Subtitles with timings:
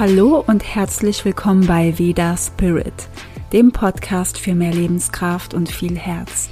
[0.00, 3.06] Hallo und herzlich willkommen bei Veda Spirit,
[3.52, 6.48] dem Podcast für mehr Lebenskraft und viel Herz.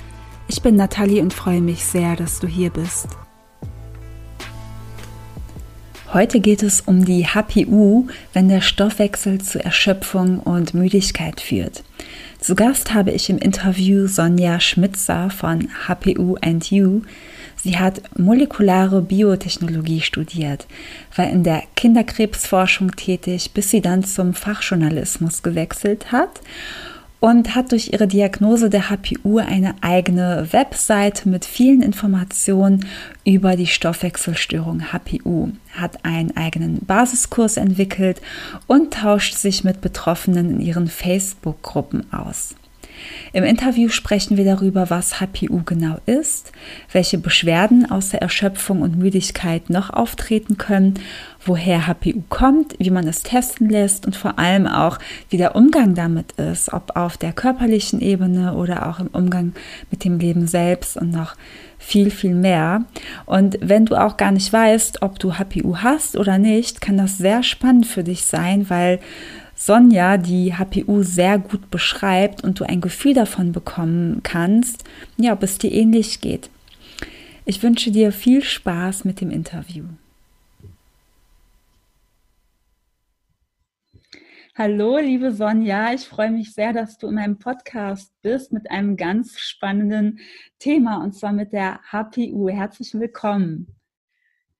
[0.48, 3.08] Ich bin Nathalie und freue mich sehr, dass du hier bist.
[6.12, 11.84] Heute geht es um die HPU, wenn der Stoffwechsel zu Erschöpfung und Müdigkeit führt.
[12.40, 17.00] Zu Gast habe ich im Interview Sonja Schmitzer von HPU and You.
[17.62, 20.66] Sie hat molekulare Biotechnologie studiert,
[21.16, 26.40] war in der Kinderkrebsforschung tätig, bis sie dann zum Fachjournalismus gewechselt hat
[27.20, 32.86] und hat durch ihre Diagnose der HPU eine eigene Webseite mit vielen Informationen
[33.24, 38.20] über die Stoffwechselstörung HPU, hat einen eigenen Basiskurs entwickelt
[38.66, 42.54] und tauscht sich mit Betroffenen in ihren Facebook-Gruppen aus.
[43.32, 46.52] Im Interview sprechen wir darüber, was HPU genau ist,
[46.92, 50.94] welche Beschwerden außer Erschöpfung und Müdigkeit noch auftreten können,
[51.44, 54.98] woher HPU kommt, wie man es testen lässt und vor allem auch,
[55.30, 59.52] wie der Umgang damit ist, ob auf der körperlichen Ebene oder auch im Umgang
[59.90, 61.34] mit dem Leben selbst und noch
[61.78, 62.84] viel, viel mehr.
[63.24, 67.18] Und wenn du auch gar nicht weißt, ob du HPU hast oder nicht, kann das
[67.18, 68.98] sehr spannend für dich sein, weil
[69.60, 74.84] Sonja die HPU sehr gut beschreibt und du ein Gefühl davon bekommen kannst,
[75.16, 76.48] ja, ob es dir ähnlich geht.
[77.44, 79.84] Ich wünsche dir viel Spaß mit dem Interview.
[84.54, 88.96] Hallo, liebe Sonja, ich freue mich sehr, dass du in meinem Podcast bist mit einem
[88.96, 90.20] ganz spannenden
[90.60, 92.48] Thema und zwar mit der HPU.
[92.48, 93.77] Herzlich willkommen.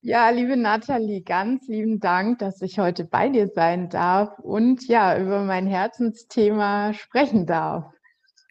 [0.01, 5.21] Ja, liebe Nathalie, ganz lieben Dank, dass ich heute bei dir sein darf und ja,
[5.21, 7.93] über mein Herzensthema sprechen darf.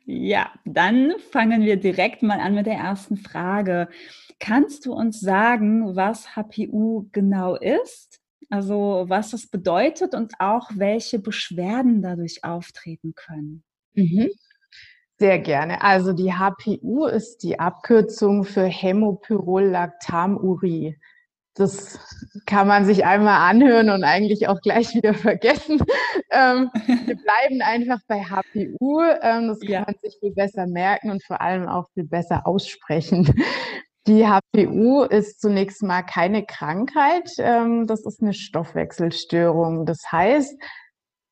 [0.06, 3.88] Ja, dann fangen wir direkt mal an mit der ersten Frage.
[4.40, 8.20] Kannst du uns sagen, was HPU genau ist?
[8.50, 13.64] Also was das bedeutet und auch welche Beschwerden dadurch auftreten können?
[13.94, 14.28] Mhm.
[15.18, 15.82] Sehr gerne.
[15.82, 20.98] Also die HPU ist die Abkürzung für Hämopyrolactamurie
[21.58, 22.00] das
[22.46, 25.80] kann man sich einmal anhören und eigentlich auch gleich wieder vergessen.
[26.32, 26.70] Ähm,
[27.06, 29.02] wir bleiben einfach bei HPU.
[29.22, 29.84] Ähm, das kann ja.
[29.86, 33.34] man sich viel besser merken und vor allem auch viel besser aussprechen.
[34.08, 37.30] Die HPU ist zunächst mal keine Krankheit.
[37.40, 39.86] Ähm, das ist eine Stoffwechselstörung.
[39.86, 40.56] Das heißt,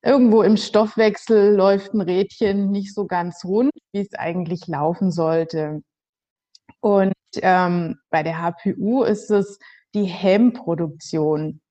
[0.04, 5.82] irgendwo im Stoffwechsel läuft ein Rädchen nicht so ganz rund, wie es eigentlich laufen sollte.
[6.82, 9.58] Und ähm, bei der HPU ist es
[9.96, 11.62] die Hemmproduktion.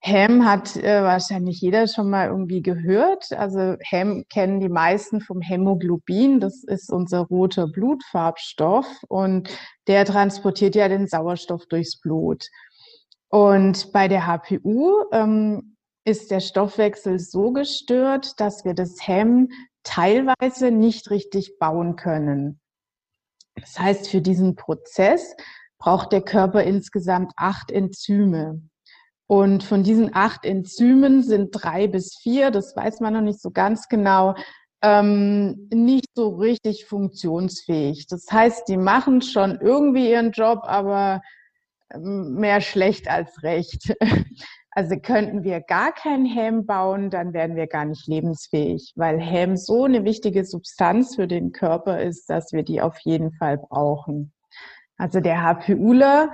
[0.00, 3.32] Hem hat äh, wahrscheinlich jeder schon mal irgendwie gehört.
[3.32, 6.38] Also Hem kennen die meisten vom Hämoglobin.
[6.38, 9.48] Das ist unser roter Blutfarbstoff und
[9.88, 12.44] der transportiert ja den Sauerstoff durchs Blut.
[13.30, 19.48] Und bei der HPU ähm, ist der Stoffwechsel so gestört, dass wir das Hem
[19.82, 22.60] teilweise nicht richtig bauen können.
[23.56, 25.34] Das heißt, für diesen Prozess
[25.78, 28.62] braucht der Körper insgesamt acht Enzyme.
[29.28, 33.50] Und von diesen acht Enzymen sind drei bis vier, das weiß man noch nicht so
[33.50, 34.34] ganz genau,
[34.82, 38.06] ähm, nicht so richtig funktionsfähig.
[38.08, 41.22] Das heißt, die machen schon irgendwie ihren Job, aber
[41.92, 43.94] ähm, mehr schlecht als recht.
[44.78, 49.56] Also könnten wir gar kein Hem bauen, dann wären wir gar nicht lebensfähig, weil Hem
[49.56, 54.34] so eine wichtige Substanz für den Körper ist, dass wir die auf jeden Fall brauchen.
[54.96, 56.32] Also der HPUler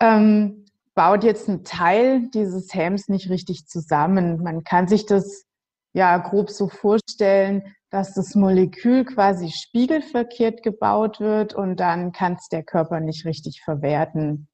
[0.00, 4.42] ähm, baut jetzt einen Teil dieses Helms nicht richtig zusammen.
[4.42, 5.46] Man kann sich das
[5.94, 12.48] ja grob so vorstellen, dass das Molekül quasi spiegelverkehrt gebaut wird und dann kann es
[12.48, 14.48] der Körper nicht richtig verwerten.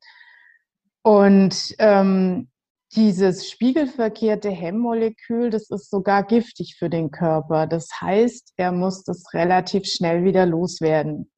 [1.03, 2.49] Und ähm,
[2.95, 7.67] dieses spiegelverkehrte Hemmmolekül, das ist sogar giftig für den Körper.
[7.67, 11.31] Das heißt, er muss das relativ schnell wieder loswerden.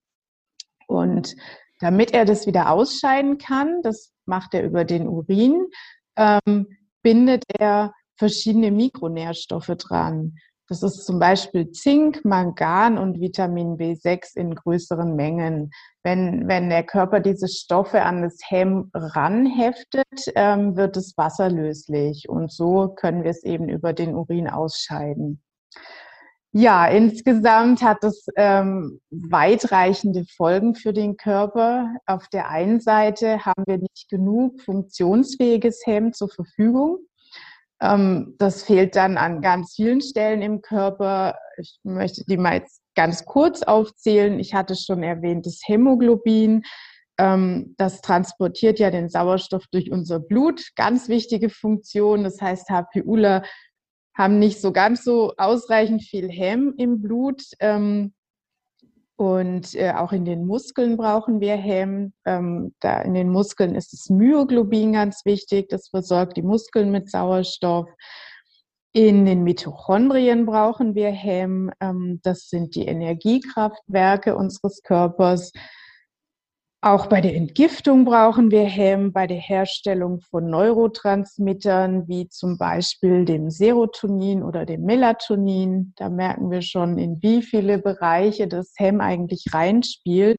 [0.87, 1.35] Und
[1.81, 5.67] damit er das wieder ausscheiden kann, das macht er über den Urin,
[6.17, 6.67] ähm,
[7.03, 10.37] bindet er verschiedene Mikronährstoffe dran.
[10.69, 15.73] Das ist zum Beispiel Zink, Mangan und Vitamin B6 in größeren Mengen.
[16.05, 20.06] Wenn, wenn der Körper diese Stoffe an das Hemm ranheftet,
[20.37, 25.43] ähm, wird es wasserlöslich und so können wir es eben über den Urin ausscheiden.
[26.52, 31.94] Ja, insgesamt hat es ähm, weitreichende Folgen für den Körper.
[32.06, 36.99] Auf der einen Seite haben wir nicht genug funktionsfähiges Hemd zur Verfügung.
[37.81, 41.38] Ähm, das fehlt dann an ganz vielen Stellen im Körper.
[41.56, 44.41] Ich möchte die mal jetzt ganz kurz aufzählen.
[44.41, 46.64] Ich hatte schon erwähnt, das Hämoglobin.
[47.17, 50.62] Ähm, das transportiert ja den Sauerstoff durch unser Blut.
[50.75, 52.25] Ganz wichtige Funktion.
[52.25, 53.44] Das heißt, HPUler
[54.15, 57.43] haben nicht so ganz so ausreichend viel Hemm im Blut.
[57.61, 58.12] Ähm,
[59.17, 62.15] und äh, auch in den Muskeln brauchen wir Hemm.
[62.25, 65.69] Ähm, da in den Muskeln ist das Myoglobin ganz wichtig.
[65.69, 67.87] Das versorgt die Muskeln mit Sauerstoff.
[68.93, 71.71] In den Mitochondrien brauchen wir Hemm.
[71.81, 75.53] Ähm, das sind die Energiekraftwerke unseres Körpers.
[76.82, 83.27] Auch bei der Entgiftung brauchen wir Hemm, bei der Herstellung von Neurotransmittern wie zum Beispiel
[83.27, 85.93] dem Serotonin oder dem Melatonin.
[85.97, 90.38] Da merken wir schon, in wie viele Bereiche das Hemm eigentlich reinspielt.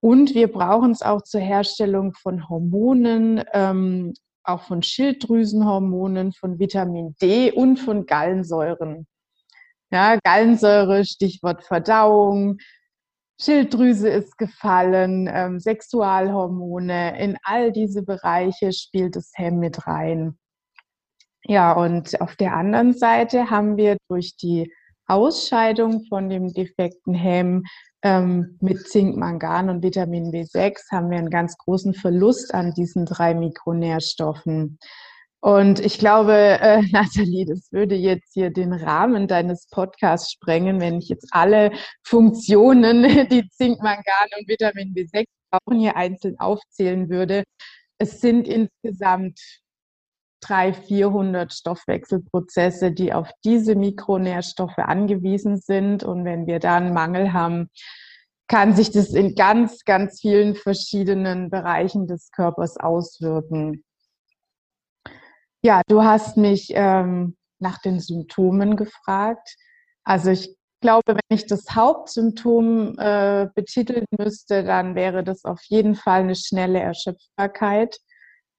[0.00, 4.12] Und wir brauchen es auch zur Herstellung von Hormonen, ähm,
[4.42, 9.06] auch von Schilddrüsenhormonen, von Vitamin D und von Gallensäuren.
[9.90, 12.58] Ja, Gallensäure, Stichwort Verdauung,
[13.40, 20.38] Schilddrüse ist gefallen, ähm, Sexualhormone, in all diese Bereiche spielt das Hemm mit rein.
[21.46, 24.72] Ja, und auf der anderen Seite haben wir durch die
[25.06, 27.64] Ausscheidung von dem defekten Hemm
[28.02, 33.04] ähm, mit Zink, Mangan und Vitamin B6 haben wir einen ganz großen Verlust an diesen
[33.04, 34.78] drei Mikronährstoffen.
[35.44, 41.00] Und ich glaube, äh, Nathalie, das würde jetzt hier den Rahmen deines Podcasts sprengen, wenn
[41.00, 47.44] ich jetzt alle Funktionen, die Zink, Mangan und Vitamin B6 brauchen, hier einzeln aufzählen würde.
[47.98, 49.38] Es sind insgesamt
[50.40, 56.04] 300, 400 Stoffwechselprozesse, die auf diese Mikronährstoffe angewiesen sind.
[56.04, 57.68] Und wenn wir da einen Mangel haben,
[58.48, 63.84] kann sich das in ganz, ganz vielen verschiedenen Bereichen des Körpers auswirken.
[65.66, 69.56] Ja, du hast mich ähm, nach den Symptomen gefragt.
[70.04, 75.94] Also ich glaube, wenn ich das Hauptsymptom äh, betiteln müsste, dann wäre das auf jeden
[75.94, 77.96] Fall eine schnelle Erschöpfbarkeit.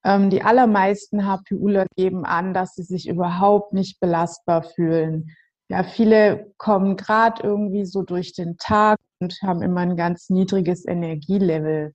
[0.04, 5.30] Ähm, die allermeisten HPUler geben an, dass sie sich überhaupt nicht belastbar fühlen.
[5.70, 10.88] Ja, viele kommen gerade irgendwie so durch den Tag und haben immer ein ganz niedriges
[10.88, 11.94] Energielevel.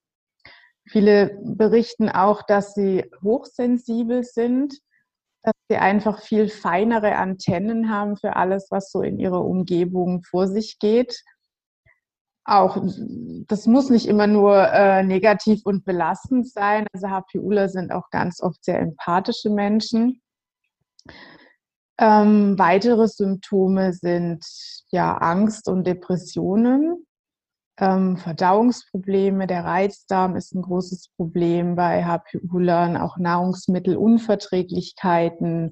[0.86, 4.78] Viele berichten auch, dass sie hochsensibel sind
[5.42, 10.48] dass sie einfach viel feinere Antennen haben für alles, was so in ihrer Umgebung vor
[10.48, 11.22] sich geht.
[12.44, 12.78] Auch
[13.46, 16.86] das muss nicht immer nur äh, negativ und belastend sein.
[16.92, 20.20] Also HPUler sind auch ganz oft sehr empathische Menschen.
[21.98, 24.44] Ähm, weitere Symptome sind
[24.90, 27.06] ja Angst und Depressionen.
[27.80, 35.70] Ähm, Verdauungsprobleme, der Reizdarm ist ein großes Problem bei HPUlern, auch Nahrungsmittelunverträglichkeiten.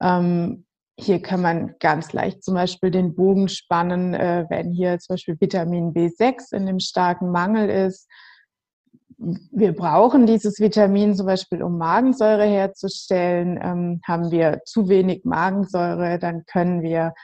[0.00, 0.66] Ähm,
[1.00, 5.36] hier kann man ganz leicht zum Beispiel den Bogen spannen, äh, wenn hier zum Beispiel
[5.40, 8.08] Vitamin B6 in einem starken Mangel ist.
[9.16, 13.58] Wir brauchen dieses Vitamin zum Beispiel, um Magensäure herzustellen.
[13.60, 17.14] Ähm, haben wir zu wenig Magensäure, dann können wir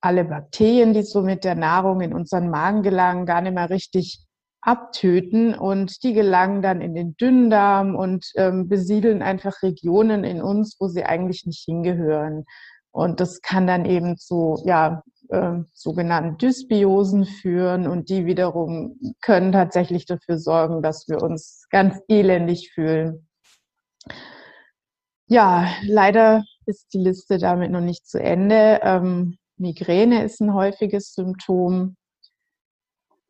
[0.00, 4.24] alle Bakterien, die so mit der Nahrung in unseren Magen gelangen, gar nicht mehr richtig
[4.62, 10.76] abtöten und die gelangen dann in den Dünndarm und ähm, besiedeln einfach Regionen in uns,
[10.78, 12.44] wo sie eigentlich nicht hingehören.
[12.92, 19.52] Und das kann dann eben zu ja, äh, sogenannten Dysbiosen führen und die wiederum können
[19.52, 23.28] tatsächlich dafür sorgen, dass wir uns ganz elendig fühlen.
[25.28, 28.80] Ja, leider ist die Liste damit noch nicht zu Ende.
[28.82, 31.96] Ähm, Migräne ist ein häufiges Symptom.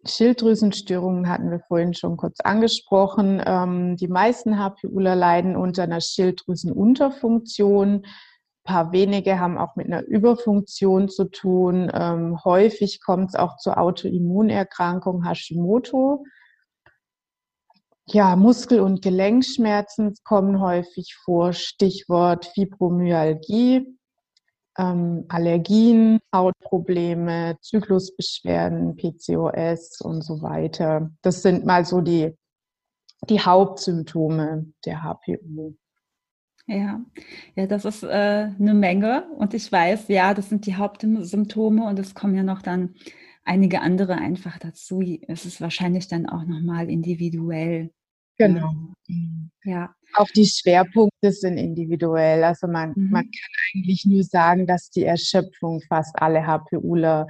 [0.06, 3.42] Schilddrüsenstörungen hatten wir vorhin schon kurz angesprochen.
[3.44, 8.04] Ähm, die meisten HPUler leiden unter einer Schilddrüsenunterfunktion.
[8.04, 8.06] Ein
[8.64, 11.90] paar wenige haben auch mit einer Überfunktion zu tun.
[11.92, 16.24] Ähm, häufig kommt es auch zur Autoimmunerkrankung Hashimoto.
[18.06, 21.52] Ja, Muskel- und Gelenkschmerzen kommen häufig vor.
[21.52, 23.99] Stichwort Fibromyalgie
[24.80, 31.10] ähm, Allergien, Hautprobleme, Zyklusbeschwerden, PCOS und so weiter.
[31.22, 32.34] Das sind mal so die,
[33.28, 35.76] die Hauptsymptome der HPU.
[36.66, 37.00] Ja,
[37.56, 38.06] ja, das ist äh,
[38.58, 42.62] eine Menge und ich weiß, ja, das sind die Hauptsymptome und es kommen ja noch
[42.62, 42.94] dann
[43.44, 45.02] einige andere einfach dazu.
[45.26, 47.90] Es ist wahrscheinlich dann auch nochmal individuell.
[48.38, 48.72] Genau.
[49.64, 49.94] Ja.
[50.14, 52.44] Auch die Schwerpunkte sind individuell.
[52.44, 53.10] Also man, mhm.
[53.10, 57.26] man kann eigentlich nur sagen, dass die Erschöpfung fast alle HPUler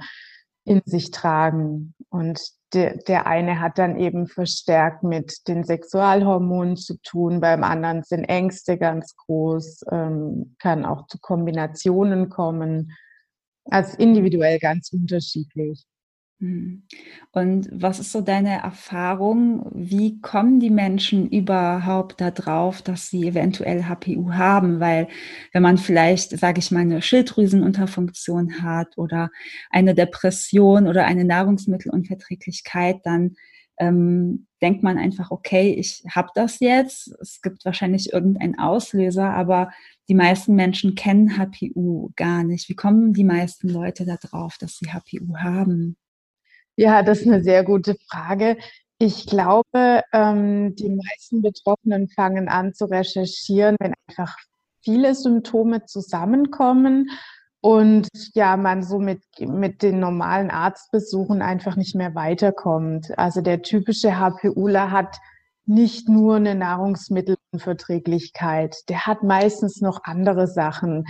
[0.63, 1.93] in sich tragen.
[2.09, 2.41] Und
[2.73, 8.25] der, der eine hat dann eben verstärkt mit den Sexualhormonen zu tun, beim anderen sind
[8.25, 12.95] Ängste ganz groß, ähm, kann auch zu Kombinationen kommen.
[13.65, 15.85] Also individuell ganz unterschiedlich.
[16.41, 16.81] Hm.
[17.31, 19.69] Und was ist so deine Erfahrung?
[19.75, 24.79] Wie kommen die Menschen überhaupt darauf, dass sie eventuell HPU haben?
[24.79, 25.07] Weil
[25.53, 29.29] wenn man vielleicht, sage ich mal, eine Schilddrüsenunterfunktion hat oder
[29.69, 33.35] eine Depression oder eine Nahrungsmittelunverträglichkeit, dann
[33.77, 37.15] ähm, denkt man einfach, okay, ich habe das jetzt.
[37.21, 39.69] Es gibt wahrscheinlich irgendeinen Auslöser, aber
[40.09, 42.67] die meisten Menschen kennen HPU gar nicht.
[42.67, 45.97] Wie kommen die meisten Leute darauf, dass sie HPU haben?
[46.81, 48.57] Ja, das ist eine sehr gute Frage.
[48.97, 54.35] Ich glaube, ähm, die meisten Betroffenen fangen an zu recherchieren, wenn einfach
[54.83, 57.11] viele Symptome zusammenkommen
[57.59, 63.15] und ja, man so mit, mit den normalen Arztbesuchen einfach nicht mehr weiterkommt.
[63.15, 65.19] Also der typische HPUler hat
[65.67, 71.05] nicht nur eine Nahrungsmittelunverträglichkeit, der hat meistens noch andere Sachen.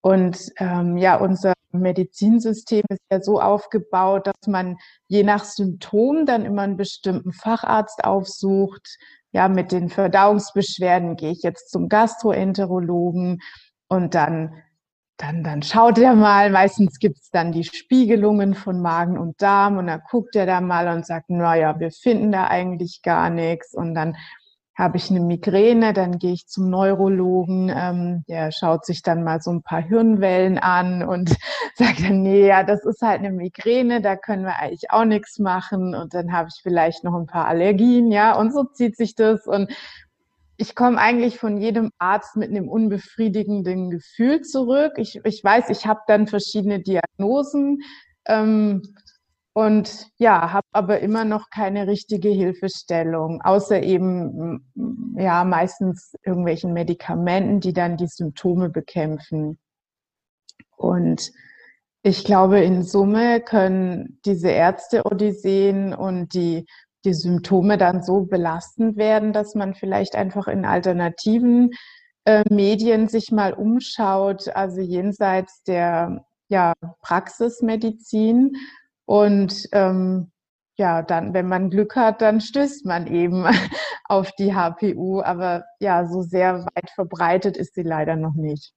[0.00, 4.76] Und ähm, ja, unser Medizinsystem ist ja so aufgebaut, dass man
[5.08, 8.98] je nach Symptom dann immer einen bestimmten Facharzt aufsucht.
[9.32, 13.40] Ja, mit den Verdauungsbeschwerden gehe ich jetzt zum Gastroenterologen
[13.88, 14.62] und dann
[15.22, 19.86] dann, dann schaut er mal, meistens gibt's dann die Spiegelungen von Magen und Darm und
[19.86, 23.72] dann guckt er da mal und sagt, naja, wir finden da eigentlich gar nichts.
[23.72, 24.16] Und dann
[24.74, 29.40] habe ich eine Migräne, dann gehe ich zum Neurologen, ähm, der schaut sich dann mal
[29.40, 31.36] so ein paar Hirnwellen an und
[31.74, 35.38] sagt dann, nee, ja, das ist halt eine Migräne, da können wir eigentlich auch nichts
[35.38, 39.14] machen und dann habe ich vielleicht noch ein paar Allergien, ja, und so zieht sich
[39.14, 39.70] das und
[40.56, 44.92] ich komme eigentlich von jedem Arzt mit einem unbefriedigenden Gefühl zurück.
[44.96, 47.80] Ich, ich weiß, ich habe dann verschiedene Diagnosen.
[48.26, 48.82] Ähm,
[49.54, 54.64] und ja, habe aber immer noch keine richtige Hilfestellung, außer eben
[55.16, 59.58] ja meistens irgendwelchen Medikamenten, die dann die Symptome bekämpfen.
[60.76, 61.32] Und
[62.02, 66.66] ich glaube, in Summe können diese Ärzte-Odysseen und die,
[67.04, 71.70] die Symptome dann so belastend werden, dass man vielleicht einfach in alternativen
[72.24, 78.56] äh, Medien sich mal umschaut, also jenseits der ja, Praxismedizin
[79.12, 80.30] und ähm,
[80.78, 83.44] ja, dann, wenn man Glück hat, dann stößt man eben
[84.06, 85.20] auf die HPU.
[85.20, 88.72] Aber ja, so sehr weit verbreitet ist sie leider noch nicht.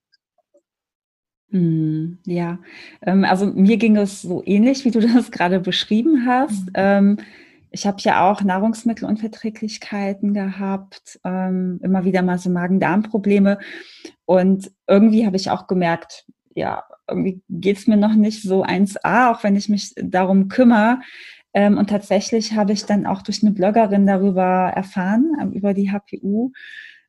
[1.52, 2.60] Hm, ja,
[3.04, 6.66] ähm, also mir ging es so ähnlich, wie du das gerade beschrieben hast.
[6.66, 6.74] Mhm.
[6.74, 7.18] Ähm,
[7.72, 13.58] ich habe ja auch Nahrungsmittelunverträglichkeiten gehabt, ähm, immer wieder mal so Magen-Darm-Probleme.
[14.26, 19.32] Und irgendwie habe ich auch gemerkt, ja, irgendwie geht es mir noch nicht so 1A,
[19.32, 21.00] auch wenn ich mich darum kümmere.
[21.54, 25.92] Ähm, und tatsächlich habe ich dann auch durch eine Bloggerin darüber erfahren, ähm, über die
[25.92, 26.52] HPU.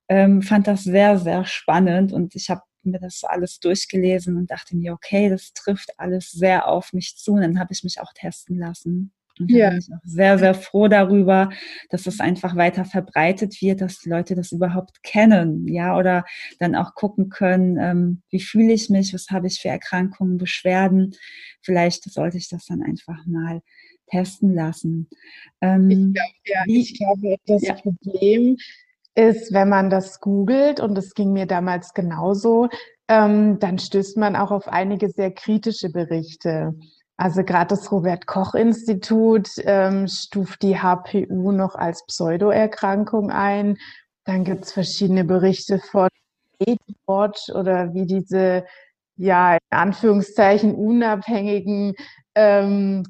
[0.09, 4.77] Ähm, fand das sehr, sehr spannend und ich habe mir das alles durchgelesen und dachte
[4.77, 7.33] mir, okay, das trifft alles sehr auf mich zu.
[7.33, 9.13] Und dann habe ich mich auch testen lassen.
[9.39, 9.71] Und da ja.
[9.71, 11.51] bin ich auch sehr, sehr froh darüber,
[11.91, 16.25] dass es einfach weiter verbreitet wird, dass die Leute das überhaupt kennen, ja, oder
[16.59, 21.15] dann auch gucken können, ähm, wie fühle ich mich, was habe ich für Erkrankungen, Beschwerden.
[21.63, 23.63] Vielleicht sollte ich das dann einfach mal
[24.09, 25.09] testen lassen.
[25.61, 27.75] Ähm, ich, glaub, ja, wie, ich glaube, das ja.
[27.75, 28.57] Problem
[29.15, 32.69] ist, wenn man das googelt, und das ging mir damals genauso,
[33.09, 36.75] ähm, dann stößt man auch auf einige sehr kritische Berichte.
[37.17, 43.79] Also gerade das Robert Koch Institut ähm, stuft die HPU noch als Pseudoerkrankung ein.
[44.25, 46.09] Dann gibt es verschiedene Berichte von
[47.07, 48.65] Watch oder wie diese
[49.17, 51.95] ja in Anführungszeichen unabhängigen
[52.35, 53.05] ähm,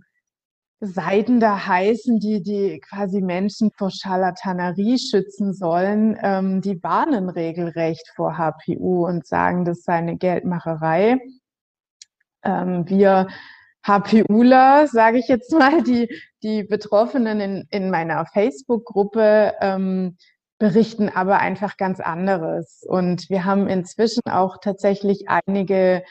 [0.81, 8.13] Seiten da heißen, die die quasi Menschen vor Charlatanerie schützen sollen, ähm, die warnen regelrecht
[8.15, 11.19] vor HPU und sagen, das sei eine Geldmacherei.
[12.45, 13.29] Ähm, wir
[13.87, 16.09] HPUler, sage ich jetzt mal, die,
[16.43, 20.17] die Betroffenen in, in meiner Facebook-Gruppe ähm,
[20.59, 22.83] berichten aber einfach ganz anderes.
[22.87, 26.03] Und wir haben inzwischen auch tatsächlich einige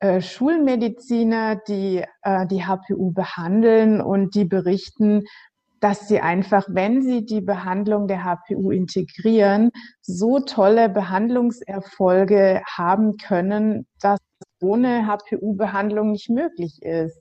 [0.00, 5.24] äh, Schulmediziner, die äh, die HPU behandeln und die berichten,
[5.80, 9.70] dass sie einfach, wenn sie die Behandlung der HPU integrieren,
[10.02, 14.18] so tolle Behandlungserfolge haben können, dass
[14.62, 17.20] ohne HPU-Behandlung nicht möglich ist.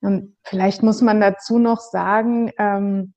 [0.00, 3.14] Und vielleicht muss man dazu noch sagen, ähm,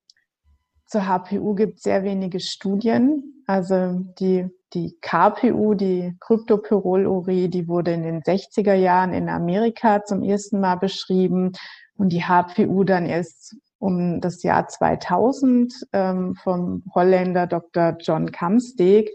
[0.86, 3.42] zur HPU gibt es sehr wenige Studien.
[3.46, 10.22] Also die, die KPU, die Kryptopyrrolurie, die wurde in den 60er Jahren in Amerika zum
[10.22, 11.52] ersten Mal beschrieben
[11.96, 17.96] und die HPU dann erst um das Jahr 2000 ähm, vom Holländer Dr.
[18.00, 19.10] John Kamsteg.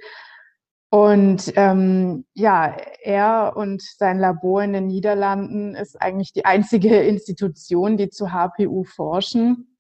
[0.92, 7.98] Und ähm, ja, er und sein Labor in den Niederlanden ist eigentlich die einzige Institution,
[7.98, 9.78] die zu HPU forschen.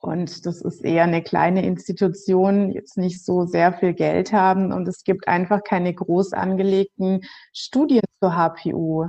[0.00, 4.72] Und das ist eher eine kleine Institution, jetzt nicht so sehr viel Geld haben.
[4.72, 7.22] Und es gibt einfach keine groß angelegten
[7.54, 9.08] Studien zur HPU,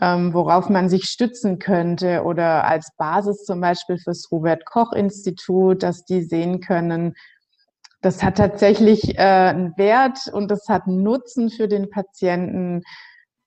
[0.00, 5.82] ähm, worauf man sich stützen könnte oder als Basis zum Beispiel fürs Robert Koch Institut,
[5.82, 7.14] dass die sehen können,
[8.00, 12.82] das hat tatsächlich äh, einen Wert und das hat einen Nutzen für den Patienten.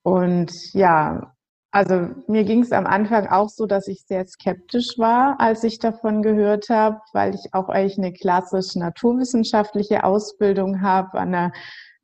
[0.03, 1.33] Und ja,
[1.71, 5.79] also mir ging es am Anfang auch so, dass ich sehr skeptisch war, als ich
[5.79, 11.51] davon gehört habe, weil ich auch eigentlich eine klassisch naturwissenschaftliche Ausbildung habe an einer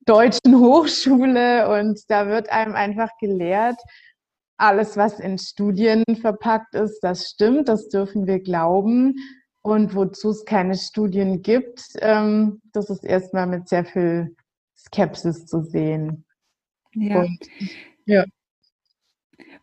[0.05, 3.77] deutschen Hochschule und da wird einem einfach gelehrt,
[4.57, 9.15] alles, was in Studien verpackt ist, das stimmt, das dürfen wir glauben.
[9.67, 14.33] Und wozu es keine Studien gibt, ähm, das ist erstmal mit sehr viel
[14.77, 16.23] Skepsis zu sehen.
[16.93, 17.19] Ja.
[17.19, 17.37] Und,
[18.05, 18.23] ja.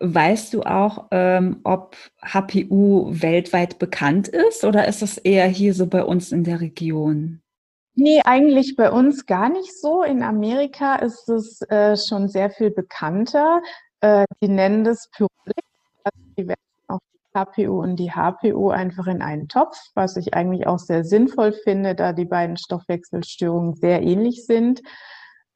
[0.00, 5.86] Weißt du auch, ähm, ob HPU weltweit bekannt ist oder ist es eher hier so
[5.86, 7.40] bei uns in der Region?
[7.94, 10.02] Nee, eigentlich bei uns gar nicht so.
[10.02, 13.62] In Amerika ist es äh, schon sehr viel bekannter.
[14.02, 15.64] Äh, die nennen das Pyrolyk.
[16.02, 16.63] Also die werden
[17.34, 21.94] KPU und die HPU einfach in einen Topf, was ich eigentlich auch sehr sinnvoll finde,
[21.94, 24.82] da die beiden Stoffwechselstörungen sehr ähnlich sind.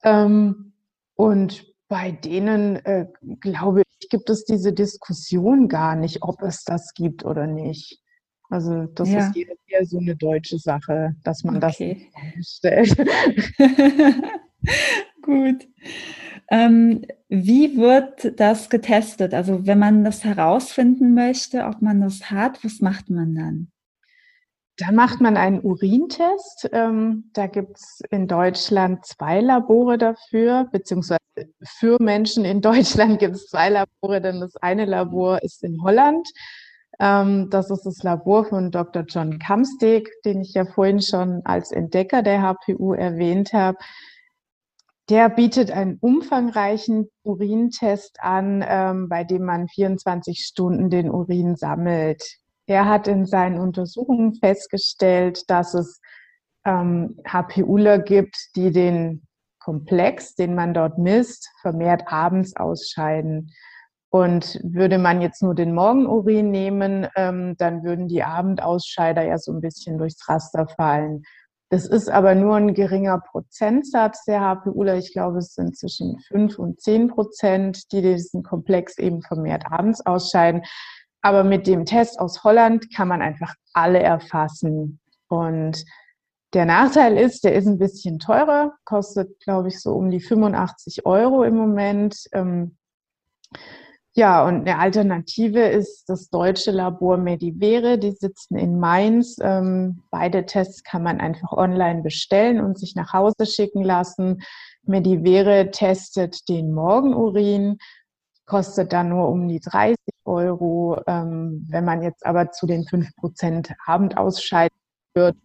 [0.03, 0.73] Ähm,
[1.15, 3.07] und bei denen, äh,
[3.41, 8.01] glaube ich, gibt es diese Diskussion gar nicht, ob es das gibt oder nicht.
[8.51, 9.19] Also das ja.
[9.19, 12.11] ist eher so eine deutsche Sache, dass man okay.
[12.37, 12.97] das stellt.
[15.23, 15.69] Gut.
[16.51, 19.35] Ähm, wie wird das getestet?
[19.35, 23.71] Also wenn man das herausfinden möchte, ob man das hat, was macht man dann?
[24.79, 26.71] Dann macht man einen Urintest.
[26.73, 31.19] Ähm, da gibt es in Deutschland zwei Labore dafür, beziehungsweise
[31.65, 36.27] für Menschen in Deutschland gibt es zwei Labore, denn das eine Labor ist in Holland.
[37.01, 39.05] Ähm, das ist das Labor von Dr.
[39.07, 43.79] John Kamsteg, den ich ja vorhin schon als Entdecker der HPU erwähnt habe.
[45.09, 52.23] Der bietet einen umfangreichen Urintest an, ähm, bei dem man 24 Stunden den Urin sammelt.
[52.67, 56.01] Er hat in seinen Untersuchungen festgestellt, dass es
[56.67, 59.27] ähm, HPUler gibt, die den
[59.59, 63.51] Komplex, den man dort misst, vermehrt abends ausscheiden.
[64.11, 69.53] Und würde man jetzt nur den Morgenurin nehmen, ähm, dann würden die Abendausscheider ja so
[69.53, 71.23] ein bisschen durchs Raster fallen.
[71.71, 74.97] Das ist aber nur ein geringer Prozentsatz der HPUler.
[74.97, 80.05] Ich glaube, es sind zwischen 5 und 10 Prozent, die diesen Komplex eben vermehrt abends
[80.05, 80.63] ausscheiden.
[81.21, 84.99] Aber mit dem Test aus Holland kann man einfach alle erfassen.
[85.29, 85.85] Und
[86.55, 91.05] der Nachteil ist, der ist ein bisschen teurer, kostet, glaube ich, so um die 85
[91.05, 92.17] Euro im Moment.
[92.33, 92.79] Ähm,
[94.15, 97.99] ja, und eine Alternative ist das deutsche Labor Medivere.
[97.99, 99.37] Die sitzen in Mainz.
[99.41, 104.43] Ähm, beide Tests kann man einfach online bestellen und sich nach Hause schicken lassen.
[104.83, 107.79] Medivere testet den Morgenurin,
[108.47, 111.01] kostet dann nur um die 30 Euro.
[111.07, 114.77] Ähm, wenn man jetzt aber zu den 5% Abendausscheiden
[115.15, 115.37] wird,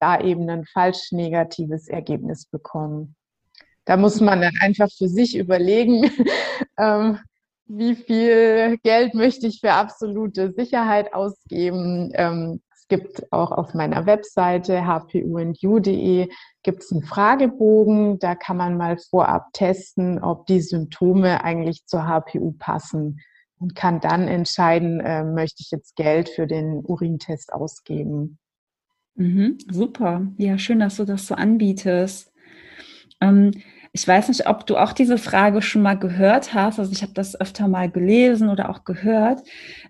[0.00, 3.14] da eben ein falsch negatives Ergebnis bekommen.
[3.84, 6.10] Da muss man dann einfach für sich überlegen,
[6.78, 7.18] ähm,
[7.76, 12.10] wie viel Geld möchte ich für absolute Sicherheit ausgeben.
[12.14, 16.28] Ähm, es gibt auch auf meiner Webseite hpundu.de
[16.62, 18.18] gibt es einen Fragebogen.
[18.18, 23.20] Da kann man mal vorab testen, ob die Symptome eigentlich zur HPU passen
[23.58, 28.38] und kann dann entscheiden, äh, möchte ich jetzt Geld für den Urintest ausgeben.
[29.14, 30.26] Mhm, super.
[30.36, 32.32] Ja, schön, dass du das so anbietest.
[33.20, 33.52] Ähm,
[33.94, 36.78] ich weiß nicht, ob du auch diese Frage schon mal gehört hast.
[36.78, 39.42] Also ich habe das öfter mal gelesen oder auch gehört.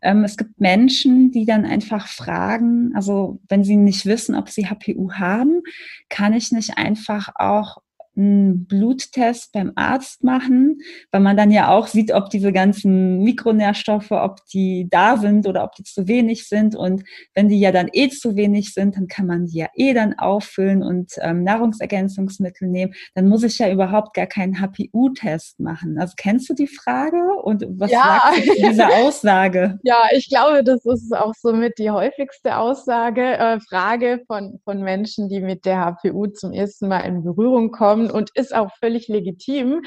[0.03, 4.67] Ähm, es gibt Menschen, die dann einfach fragen, also wenn sie nicht wissen, ob sie
[4.67, 5.63] HPU haben,
[6.09, 7.79] kann ich nicht einfach auch
[8.17, 14.11] einen Bluttest beim Arzt machen, weil man dann ja auch sieht, ob diese ganzen Mikronährstoffe,
[14.11, 16.77] ob die da sind oder ob die zu wenig sind.
[16.77, 19.95] Und wenn die ja dann eh zu wenig sind, dann kann man die ja eh
[19.95, 22.93] dann auffüllen und ähm, Nahrungsergänzungsmittel nehmen.
[23.15, 25.99] Dann muss ich ja überhaupt gar keinen HPU-Test machen.
[25.99, 28.21] Also kennst du die Frage und was ja.
[28.23, 29.63] sagst du zu dieser Aussage?
[29.85, 35.29] Ja, ich glaube, das ist auch somit die häufigste Aussage, äh, Frage von, von Menschen,
[35.29, 39.09] die mit der HPU zum ersten Mal in Berührung kommen kommen und ist auch völlig
[39.09, 39.83] legitim.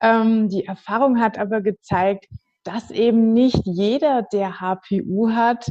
[0.00, 2.26] Ähm, die Erfahrung hat aber gezeigt,
[2.64, 5.70] dass eben nicht jeder, der HPU hat,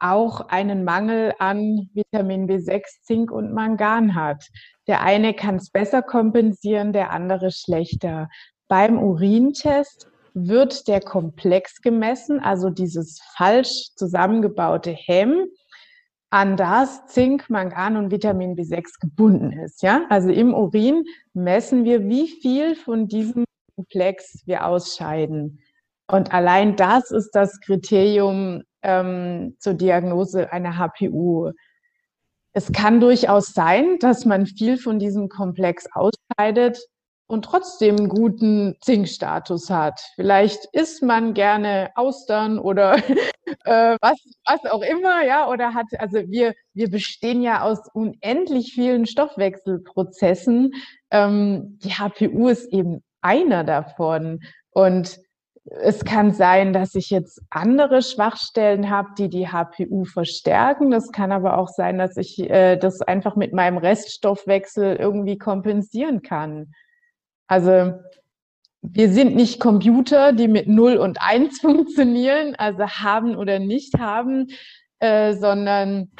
[0.00, 4.44] auch einen Mangel an Vitamin B6, Zink und Mangan hat.
[4.86, 8.28] Der eine kann es besser kompensieren, der andere schlechter.
[8.68, 15.46] Beim Urintest wird der Komplex gemessen, also dieses falsch zusammengebaute Hemm,
[16.30, 19.82] an das Zink, Mangan und Vitamin B6 gebunden ist.
[19.82, 20.06] Ja?
[20.10, 23.44] Also im Urin messen wir, wie viel von diesem
[23.76, 25.60] Komplex wir ausscheiden.
[26.10, 31.52] Und allein das ist das Kriterium ähm, zur Diagnose einer HPU.
[32.52, 36.78] Es kann durchaus sein, dass man viel von diesem Komplex ausscheidet
[37.28, 40.00] und trotzdem einen guten Zinkstatus hat.
[40.16, 42.96] Vielleicht isst man gerne Austern oder
[43.64, 48.72] äh, was, was auch immer, ja, oder hat, also wir, wir bestehen ja aus unendlich
[48.72, 50.72] vielen Stoffwechselprozessen.
[51.10, 54.40] Ähm, die HPU ist eben einer davon.
[54.70, 55.18] Und
[55.64, 60.90] es kann sein, dass ich jetzt andere Schwachstellen habe, die die HPU verstärken.
[60.90, 66.22] Das kann aber auch sein, dass ich äh, das einfach mit meinem Reststoffwechsel irgendwie kompensieren
[66.22, 66.72] kann.
[67.48, 67.94] Also
[68.82, 74.46] wir sind nicht Computer, die mit 0 und 1 funktionieren, also haben oder nicht haben,
[75.00, 76.10] äh, sondern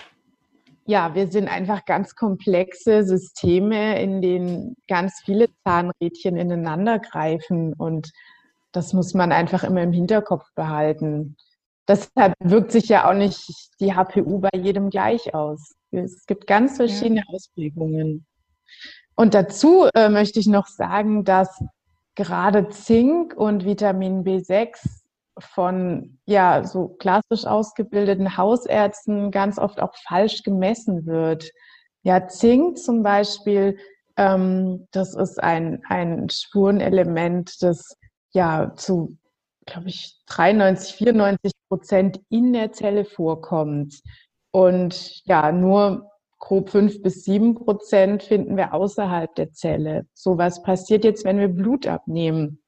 [0.86, 8.10] ja, wir sind einfach ganz komplexe Systeme, in denen ganz viele Zahnrädchen ineinander greifen und
[8.72, 11.36] das muss man einfach immer im Hinterkopf behalten.
[11.86, 15.74] Deshalb wirkt sich ja auch nicht die HPU bei jedem gleich aus.
[15.90, 17.34] Es gibt ganz verschiedene ja.
[17.34, 18.26] Ausprägungen.
[19.18, 21.60] Und dazu äh, möchte ich noch sagen, dass
[22.14, 24.76] gerade Zink und Vitamin B6
[25.40, 31.50] von ja so klassisch ausgebildeten Hausärzten ganz oft auch falsch gemessen wird.
[32.04, 33.76] Ja, Zink zum Beispiel,
[34.16, 37.96] ähm, das ist ein, ein Spurenelement, das
[38.30, 39.18] ja zu,
[39.66, 44.00] glaube ich, 93, 94 Prozent in der Zelle vorkommt.
[44.52, 50.06] Und ja, nur grob fünf bis sieben Prozent finden wir außerhalb der Zelle.
[50.14, 52.62] So was passiert jetzt, wenn wir Blut abnehmen.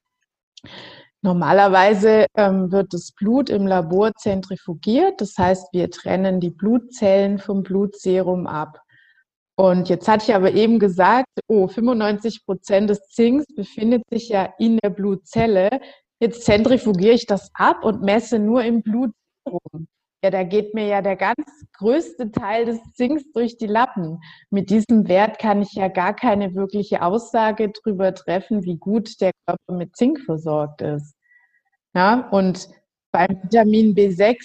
[1.23, 5.21] Normalerweise ähm, wird das Blut im Labor zentrifugiert.
[5.21, 8.81] Das heißt, wir trennen die Blutzellen vom Blutserum ab.
[9.55, 14.55] Und jetzt hatte ich aber eben gesagt, oh, 95 Prozent des Zinks befindet sich ja
[14.59, 15.69] in der Blutzelle.
[16.19, 19.87] Jetzt zentrifugiere ich das ab und messe nur im Blutserum.
[20.23, 21.47] Ja, da geht mir ja der ganz
[21.79, 24.21] größte Teil des Zinks durch die Lappen.
[24.51, 29.31] Mit diesem Wert kann ich ja gar keine wirkliche Aussage darüber treffen, wie gut der
[29.47, 31.15] Körper mit Zink versorgt ist.
[31.95, 32.69] Ja, und
[33.13, 34.37] beim Vitamin B6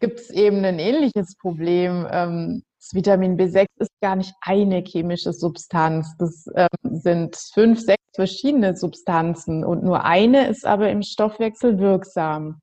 [0.00, 2.06] gibt es eben ein ähnliches Problem.
[2.10, 6.14] Ähm, das Vitamin B6 ist gar nicht eine chemische Substanz.
[6.18, 12.60] Das ähm, sind fünf, sechs verschiedene Substanzen und nur eine ist aber im Stoffwechsel wirksam.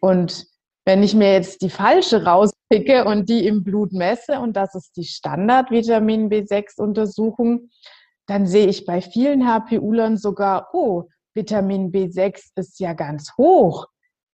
[0.00, 0.49] Und
[0.84, 4.96] wenn ich mir jetzt die falsche rauspicke und die im Blut messe, und das ist
[4.96, 7.70] die Standard-Vitamin B6-Untersuchung,
[8.26, 13.86] dann sehe ich bei vielen HPUlern sogar, oh, Vitamin B6 ist ja ganz hoch.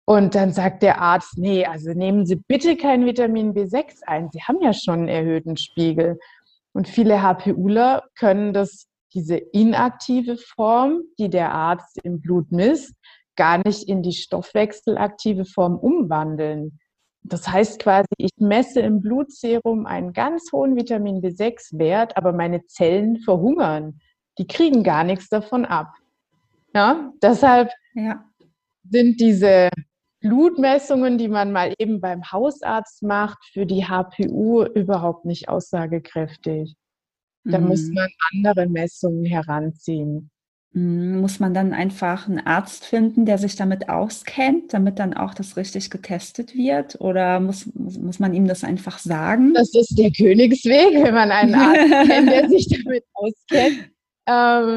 [0.06, 4.28] Und dann sagt der Arzt, nee, also nehmen Sie bitte kein Vitamin B6 ein.
[4.32, 6.18] Sie haben ja schon einen erhöhten Spiegel.
[6.72, 12.94] Und viele HPUler können das, diese inaktive Form, die der Arzt im Blut misst,
[13.40, 16.78] gar nicht in die stoffwechselaktive Form umwandeln.
[17.22, 23.16] Das heißt quasi, ich messe im Blutserum einen ganz hohen Vitamin B6-Wert, aber meine Zellen
[23.20, 23.98] verhungern.
[24.36, 25.94] Die kriegen gar nichts davon ab.
[26.74, 28.22] Ja, deshalb ja.
[28.90, 29.70] sind diese
[30.20, 36.76] Blutmessungen, die man mal eben beim Hausarzt macht, für die HPU überhaupt nicht aussagekräftig.
[37.44, 37.68] Da mhm.
[37.68, 40.30] muss man andere Messungen heranziehen.
[40.72, 41.20] Mhm.
[41.20, 45.56] Muss man dann einfach einen Arzt finden, der sich damit auskennt, damit dann auch das
[45.56, 47.00] richtig getestet wird?
[47.00, 49.52] Oder muss, muss man ihm das einfach sagen?
[49.54, 53.90] Das ist der Königsweg, wenn man einen Arzt kennt, der sich damit auskennt.
[54.26, 54.76] Ähm,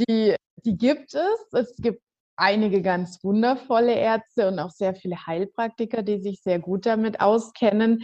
[0.00, 1.52] die, die gibt es.
[1.52, 2.00] Es gibt
[2.36, 8.02] einige ganz wundervolle Ärzte und auch sehr viele Heilpraktiker, die sich sehr gut damit auskennen.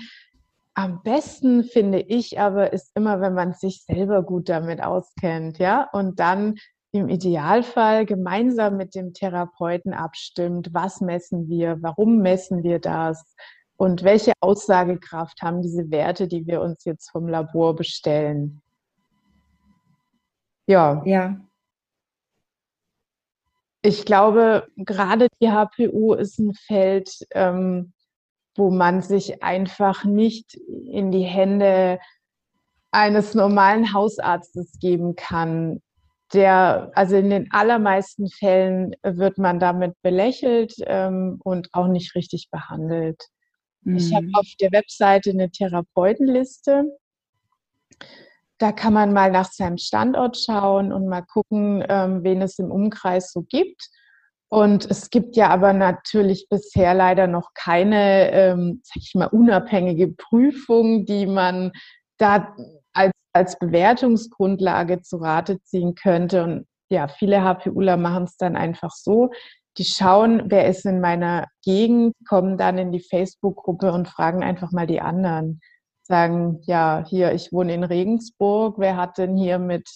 [0.74, 5.86] Am besten finde ich aber ist immer, wenn man sich selber gut damit auskennt, ja,
[5.92, 6.54] und dann
[6.92, 13.35] im Idealfall gemeinsam mit dem Therapeuten abstimmt, was messen wir, warum messen wir das
[13.76, 18.62] und welche Aussagekraft haben diese Werte, die wir uns jetzt vom Labor bestellen.
[20.66, 21.02] Ja.
[21.05, 21.40] Ja,
[23.85, 27.92] ich glaube, gerade die HPU ist ein Feld, ähm,
[28.55, 31.98] wo man sich einfach nicht in die Hände
[32.92, 35.83] eines normalen Hausarztes geben kann.
[36.33, 42.49] Der, also in den allermeisten Fällen wird man damit belächelt ähm, und auch nicht richtig
[42.51, 43.23] behandelt.
[43.83, 43.97] Mhm.
[43.97, 46.85] Ich habe auf der Webseite eine Therapeutenliste.
[48.59, 52.71] Da kann man mal nach seinem Standort schauen und mal gucken, ähm, wen es im
[52.71, 53.90] Umkreis so gibt.
[54.49, 60.09] Und es gibt ja aber natürlich bisher leider noch keine, ähm, sag ich mal, unabhängige
[60.09, 61.73] Prüfung, die man
[62.18, 62.55] da
[63.33, 66.45] als, Bewertungsgrundlage zu Rate ziehen könnte.
[66.45, 69.31] Und ja, viele HPUler machen es dann einfach so.
[69.79, 74.71] Die schauen, wer ist in meiner Gegend, kommen dann in die Facebook-Gruppe und fragen einfach
[74.71, 75.61] mal die anderen.
[76.03, 79.88] Sagen, ja, hier, ich wohne in Regensburg, wer hat denn hier mit,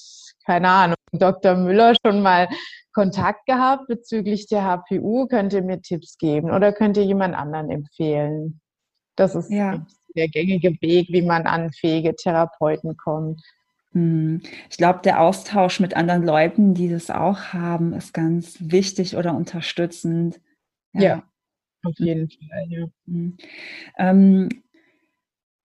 [0.46, 1.56] keine Ahnung, Dr.
[1.56, 2.48] Müller schon mal
[2.94, 5.26] Kontakt gehabt bezüglich der HPU?
[5.26, 8.60] Könnt ihr mir Tipps geben oder könnt ihr jemand anderen empfehlen?
[9.16, 9.84] Das ist ja.
[10.16, 13.40] Der gängige Weg, wie man an fähige Therapeuten kommt.
[13.92, 14.42] Hm.
[14.70, 19.34] Ich glaube, der Austausch mit anderen Leuten, die das auch haben, ist ganz wichtig oder
[19.34, 20.40] unterstützend.
[20.92, 21.22] Ja, ja
[21.86, 22.66] auf jeden Fall.
[22.68, 22.86] Ja.
[23.06, 23.36] Hm.
[23.98, 24.48] Ähm,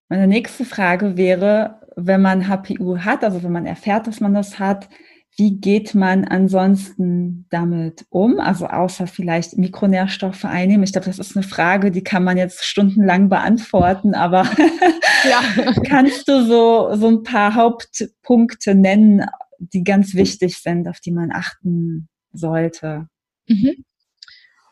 [0.10, 4.60] meine nächste Frage wäre, wenn man HPU hat, also wenn man erfährt, dass man das
[4.60, 4.90] hat,
[5.38, 8.39] wie geht man ansonsten damit um?
[8.39, 10.84] Also außer vielleicht Mikronährstoffe einnehmen.
[10.84, 14.44] Ich glaube, das ist eine Frage, die kann man jetzt stundenlang beantworten, aber
[15.30, 15.41] ja.
[15.88, 19.26] kannst du so, so ein paar Hauptpunkte nennen,
[19.60, 23.08] die ganz wichtig sind, auf die man achten sollte?
[23.48, 23.86] Mhm.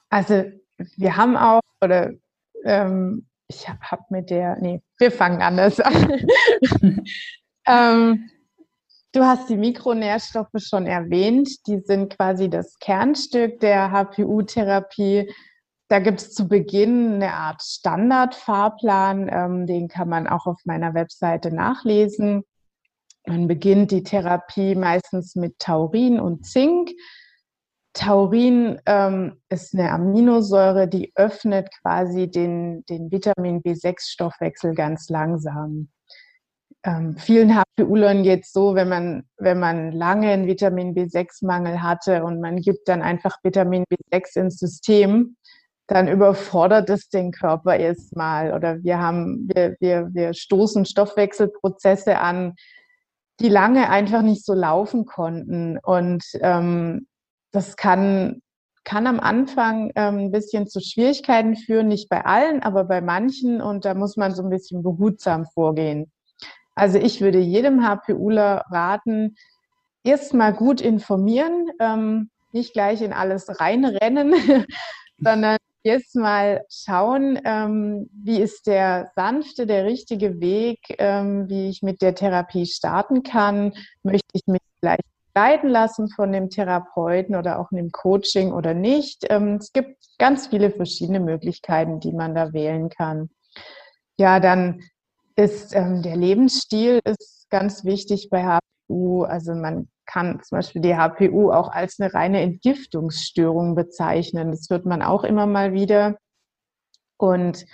[0.10, 0.46] Also
[0.98, 2.12] wir haben auch, oder
[2.66, 6.22] ähm, ich habe hab mit der, nee, wir fangen anders an.
[7.66, 8.30] ähm,
[9.12, 11.66] Du hast die Mikronährstoffe schon erwähnt.
[11.66, 15.34] Die sind quasi das Kernstück der HPU-Therapie.
[15.88, 19.28] Da gibt es zu Beginn eine Art Standardfahrplan.
[19.32, 22.44] Ähm, den kann man auch auf meiner Webseite nachlesen.
[23.26, 26.92] Man beginnt die Therapie meistens mit Taurin und Zink.
[27.94, 35.90] Taurin ähm, ist eine Aminosäure, die öffnet quasi den, den Vitamin B6-Stoffwechsel ganz langsam
[36.84, 42.24] ähm, vielen HPU-Lern geht es so, wenn man, wenn man lange einen Vitamin B6-Mangel hatte
[42.24, 45.36] und man gibt dann einfach Vitamin B6 ins System,
[45.88, 48.54] dann überfordert es den Körper erstmal.
[48.54, 52.54] Oder wir haben, wir, wir, wir stoßen Stoffwechselprozesse an,
[53.40, 55.80] die lange einfach nicht so laufen konnten.
[55.80, 57.08] Und ähm,
[57.52, 58.42] das kann,
[58.86, 63.60] kann am Anfang ähm, ein bisschen zu Schwierigkeiten führen, nicht bei allen, aber bei manchen.
[63.60, 66.12] Und da muss man so ein bisschen behutsam vorgehen.
[66.80, 69.36] Also ich würde jedem HPUler raten,
[70.06, 74.34] erstmal gut informieren, ähm, nicht gleich in alles reinrennen,
[75.18, 82.02] sondern erstmal schauen, ähm, wie ist der sanfte, der richtige Weg, ähm, wie ich mit
[82.02, 83.74] der Therapie starten kann.
[84.04, 85.04] Möchte ich mich vielleicht
[85.36, 89.26] leiten lassen von dem Therapeuten oder auch in dem Coaching oder nicht.
[89.30, 93.30] Ähm, es gibt ganz viele verschiedene Möglichkeiten, die man da wählen kann.
[94.18, 94.82] Ja, dann
[95.40, 99.24] ist ähm, der Lebensstil ist ganz wichtig bei HPU.
[99.24, 104.52] Also man kann zum Beispiel die HPU auch als eine reine Entgiftungsstörung bezeichnen.
[104.52, 106.18] Das hört man auch immer mal wieder.
[107.18, 107.66] Und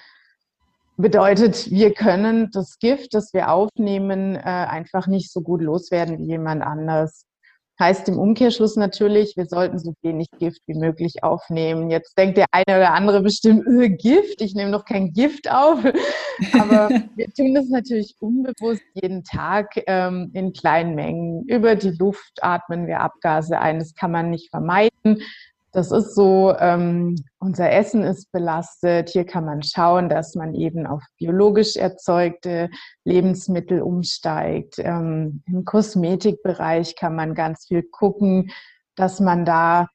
[0.97, 6.27] bedeutet, wir können das Gift, das wir aufnehmen, äh, einfach nicht so gut loswerden wie
[6.27, 7.25] jemand anders.
[7.77, 11.89] Heißt im Umkehrschluss natürlich, wir sollten so wenig Gift wie möglich aufnehmen.
[11.89, 15.79] Jetzt denkt der eine oder andere bestimmt, äh, Gift, ich nehme noch kein Gift auf.
[16.53, 21.43] Aber wir tun das natürlich unbewusst jeden Tag ähm, in kleinen Mengen.
[21.47, 23.79] Über die Luft atmen wir Abgase ein.
[23.79, 25.21] Das kann man nicht vermeiden.
[25.75, 29.09] Das ist so, ähm, unser Essen ist belastet.
[29.09, 32.69] Hier kann man schauen, dass man eben auf biologisch erzeugte
[33.03, 34.75] Lebensmittel umsteigt.
[34.77, 38.51] Ähm, Im Kosmetikbereich kann man ganz viel gucken,
[38.95, 39.89] dass man da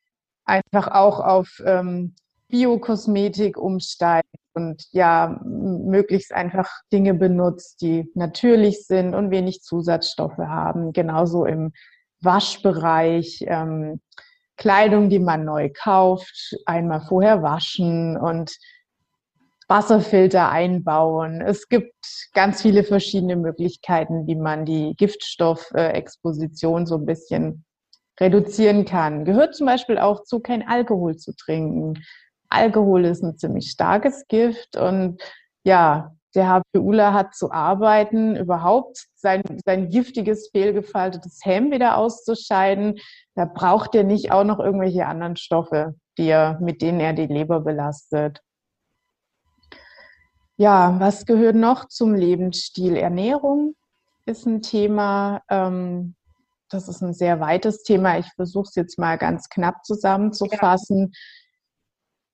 [0.45, 2.14] einfach auch auf ähm,
[2.49, 10.93] Biokosmetik umsteigt und ja, möglichst einfach Dinge benutzt, die natürlich sind und wenig Zusatzstoffe haben.
[10.93, 11.73] Genauso im
[12.21, 13.47] Waschbereich.
[13.47, 14.03] Ähm,
[14.61, 18.53] Kleidung, die man neu kauft, einmal vorher waschen und
[19.68, 21.40] Wasserfilter einbauen.
[21.40, 21.94] Es gibt
[22.35, 27.64] ganz viele verschiedene Möglichkeiten, wie man die Giftstoffexposition so ein bisschen
[28.20, 29.25] reduzieren kann.
[29.25, 32.05] Gehört zum Beispiel auch zu, kein Alkohol zu trinken.
[32.51, 35.23] Alkohol ist ein ziemlich starkes Gift und
[35.64, 42.99] ja, der HPUler hat zu arbeiten, überhaupt sein, sein giftiges, fehlgefaltetes Hemm wieder auszuscheiden.
[43.35, 47.27] Da braucht er nicht auch noch irgendwelche anderen Stoffe, die er, mit denen er die
[47.27, 48.40] Leber belastet.
[50.57, 52.97] Ja, was gehört noch zum Lebensstil?
[52.97, 53.75] Ernährung
[54.27, 55.43] ist ein Thema.
[55.49, 56.14] Ähm,
[56.69, 58.19] das ist ein sehr weites Thema.
[58.19, 61.12] Ich versuche es jetzt mal ganz knapp zusammenzufassen.
[61.12, 61.19] Ja.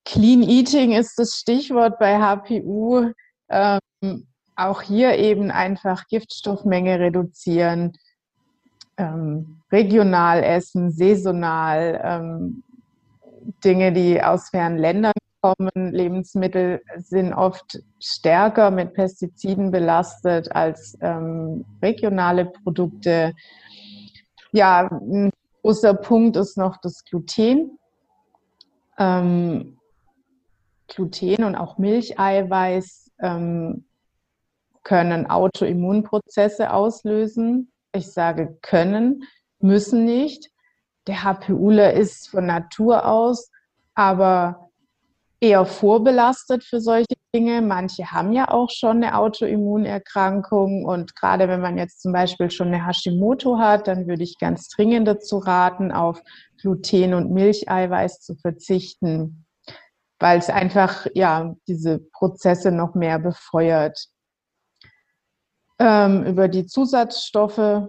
[0.04, 3.12] Clean Eating ist das Stichwort bei HPU
[3.48, 7.92] Ähm, auch hier eben einfach Giftstoffmenge reduzieren,
[8.96, 12.62] ähm, regional essen, saisonal, ähm,
[13.64, 15.92] Dinge, die aus fernen Ländern kommen.
[15.92, 23.34] Lebensmittel sind oft stärker mit Pestiziden belastet als ähm, regionale Produkte.
[24.52, 25.30] Ja, ein
[25.62, 27.78] großer Punkt ist noch das Gluten.
[28.98, 29.78] Ähm,
[30.88, 33.76] Gluten und auch Milcheiweiß können
[35.26, 37.72] Autoimmunprozesse auslösen.
[37.92, 39.24] Ich sage können,
[39.58, 40.50] müssen nicht.
[41.06, 43.50] Der HPUler ist von Natur aus
[43.96, 44.70] aber
[45.40, 47.62] eher vorbelastet für solche Dinge.
[47.62, 52.68] Manche haben ja auch schon eine Autoimmunerkrankung und gerade wenn man jetzt zum Beispiel schon
[52.68, 56.22] eine Hashimoto hat, dann würde ich ganz dringend dazu raten, auf
[56.60, 59.45] Gluten und Milcheiweiß zu verzichten,
[60.18, 64.08] weil es einfach ja diese Prozesse noch mehr befeuert.
[65.78, 67.88] Ähm, über die Zusatzstoffe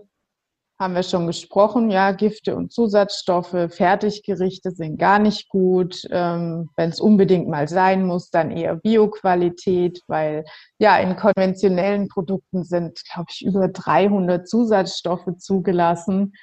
[0.79, 1.89] haben wir schon gesprochen.
[1.89, 6.01] Ja, Gifte und Zusatzstoffe, Fertiggerichte sind gar nicht gut.
[6.11, 10.45] Ähm, Wenn es unbedingt mal sein muss, dann eher Bioqualität, weil
[10.77, 16.33] ja, in konventionellen Produkten sind, glaube ich, über 300 Zusatzstoffe zugelassen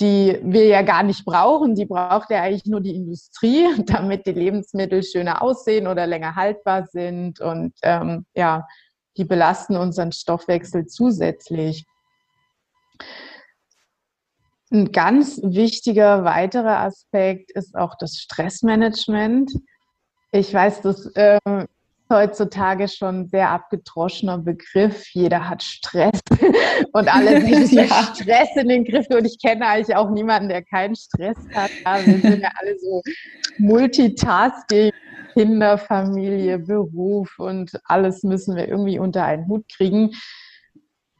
[0.00, 1.74] die wir ja gar nicht brauchen.
[1.74, 6.86] Die braucht ja eigentlich nur die Industrie, damit die Lebensmittel schöner aussehen oder länger haltbar
[6.86, 7.40] sind.
[7.40, 8.66] Und ähm, ja,
[9.16, 11.84] die belasten unseren Stoffwechsel zusätzlich.
[14.72, 19.52] Ein ganz wichtiger weiterer Aspekt ist auch das Stressmanagement.
[20.30, 21.38] Ich weiß, das äh,
[22.10, 25.06] heutzutage schon sehr abgedroschener Begriff.
[25.12, 26.20] Jeder hat Stress
[26.92, 27.84] und alle sind ja.
[28.14, 29.06] Stress in den Griff.
[29.10, 31.70] Und ich kenne eigentlich auch niemanden, der keinen Stress hat.
[31.84, 33.02] Ja, wir sind ja alle so
[33.58, 34.90] Multitasking,
[35.32, 40.10] Kinder, Familie, Beruf und alles müssen wir irgendwie unter einen Hut kriegen.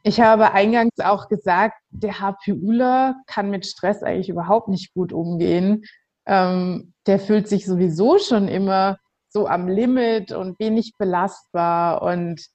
[0.03, 5.83] Ich habe eingangs auch gesagt, der HPUler kann mit Stress eigentlich überhaupt nicht gut umgehen.
[6.25, 8.97] Ähm, der fühlt sich sowieso schon immer
[9.31, 12.01] so am Limit und wenig belastbar.
[12.01, 12.45] Und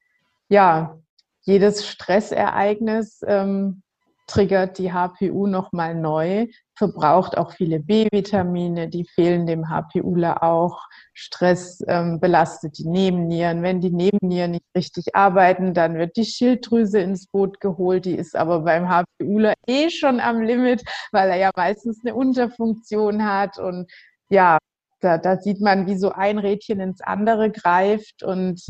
[0.49, 0.99] ja,
[1.43, 3.83] jedes Stressereignis ähm,
[4.27, 10.83] triggert die HPU nochmal neu, verbraucht auch viele B-Vitamine, die fehlen dem HPUler auch.
[11.15, 13.63] Stress ähm, belastet die Nebennieren.
[13.63, 18.05] Wenn die Nebennieren nicht richtig arbeiten, dann wird die Schilddrüse ins Boot geholt.
[18.05, 23.25] Die ist aber beim HPUler eh schon am Limit, weil er ja meistens eine Unterfunktion
[23.25, 23.59] hat.
[23.59, 23.91] Und
[24.29, 24.59] ja,
[25.07, 28.25] da, da sieht man, wie so ein Rädchen ins andere greift.
[28.25, 28.61] Und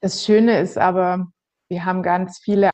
[0.00, 1.28] das Schöne ist aber,
[1.68, 2.70] wir haben ganz viele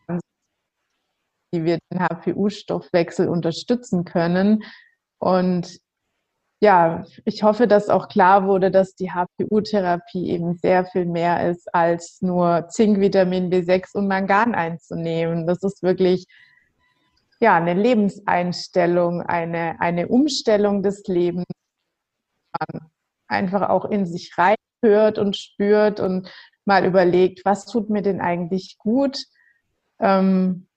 [1.53, 4.64] wie wir den HPU-Stoffwechsel unterstützen können.
[5.18, 5.79] Und
[6.61, 11.72] ja, ich hoffe, dass auch klar wurde, dass die HPU-Therapie eben sehr viel mehr ist,
[11.72, 15.46] als nur Zink, Vitamin B6 und Mangan einzunehmen.
[15.46, 16.27] Das ist wirklich
[17.40, 21.46] ja, eine Lebenseinstellung, eine, eine Umstellung des Lebens,
[22.58, 22.90] man
[23.28, 26.30] einfach auch in sich reinhört und spürt und
[26.64, 29.18] mal überlegt, was tut mir denn eigentlich gut?
[30.00, 30.68] Ähm,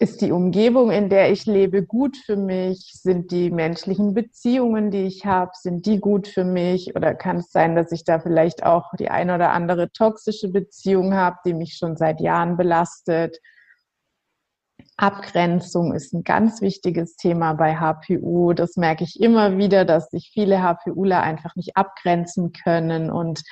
[0.00, 2.92] ist die Umgebung, in der ich lebe, gut für mich?
[2.92, 6.94] Sind die menschlichen Beziehungen, die ich habe, sind die gut für mich?
[6.94, 11.14] Oder kann es sein, dass ich da vielleicht auch die eine oder andere toxische Beziehung
[11.14, 13.38] habe, die mich schon seit Jahren belastet?
[14.98, 18.52] Abgrenzung ist ein ganz wichtiges Thema bei HPU.
[18.52, 23.42] Das merke ich immer wieder, dass sich viele HPUler einfach nicht abgrenzen können und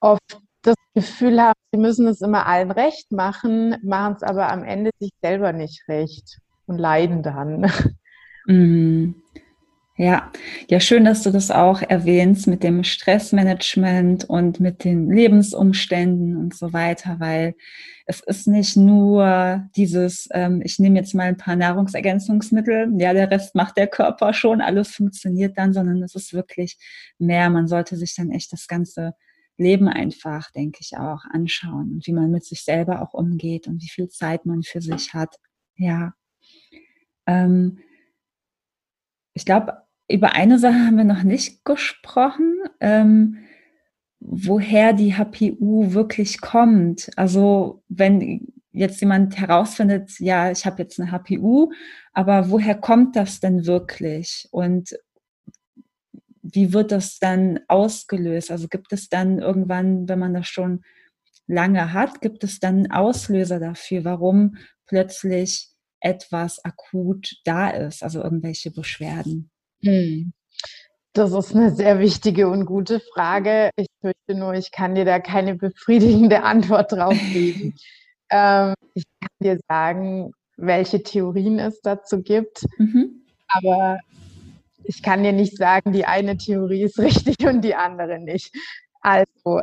[0.00, 4.62] oft das Gefühl haben, sie müssen es immer allen recht machen, machen es aber am
[4.62, 7.70] Ende sich selber nicht recht und leiden dann.
[8.46, 9.21] Mhm.
[9.96, 10.32] Ja,
[10.70, 16.54] ja, schön, dass du das auch erwähnst mit dem Stressmanagement und mit den Lebensumständen und
[16.54, 17.54] so weiter, weil
[18.06, 23.30] es ist nicht nur dieses, ähm, ich nehme jetzt mal ein paar Nahrungsergänzungsmittel, ja, der
[23.30, 26.78] Rest macht der Körper schon, alles funktioniert dann, sondern es ist wirklich
[27.18, 27.50] mehr.
[27.50, 29.12] Man sollte sich dann echt das ganze
[29.58, 33.82] Leben einfach, denke ich, auch anschauen und wie man mit sich selber auch umgeht und
[33.82, 35.36] wie viel Zeit man für sich hat.
[35.76, 36.14] Ja.
[37.26, 37.78] Ähm,
[39.34, 43.38] ich glaube, über eine Sache haben wir noch nicht gesprochen, ähm,
[44.20, 47.10] woher die HPU wirklich kommt.
[47.16, 51.72] Also wenn jetzt jemand herausfindet, ja, ich habe jetzt eine HPU,
[52.12, 54.48] aber woher kommt das denn wirklich?
[54.50, 54.96] Und
[56.42, 58.50] wie wird das dann ausgelöst?
[58.50, 60.82] Also gibt es dann irgendwann, wenn man das schon
[61.46, 64.56] lange hat, gibt es dann Auslöser dafür, warum
[64.86, 65.71] plötzlich
[66.02, 69.50] etwas akut da ist, also irgendwelche Beschwerden?
[69.82, 70.32] Hm.
[71.14, 73.70] Das ist eine sehr wichtige und gute Frage.
[73.76, 77.74] Ich fürchte nur, ich kann dir da keine befriedigende Antwort drauf geben.
[78.30, 83.24] ähm, ich kann dir sagen, welche Theorien es dazu gibt, mhm.
[83.48, 83.98] aber
[84.84, 88.54] ich kann dir nicht sagen, die eine Theorie ist richtig und die andere nicht.
[89.00, 89.60] Also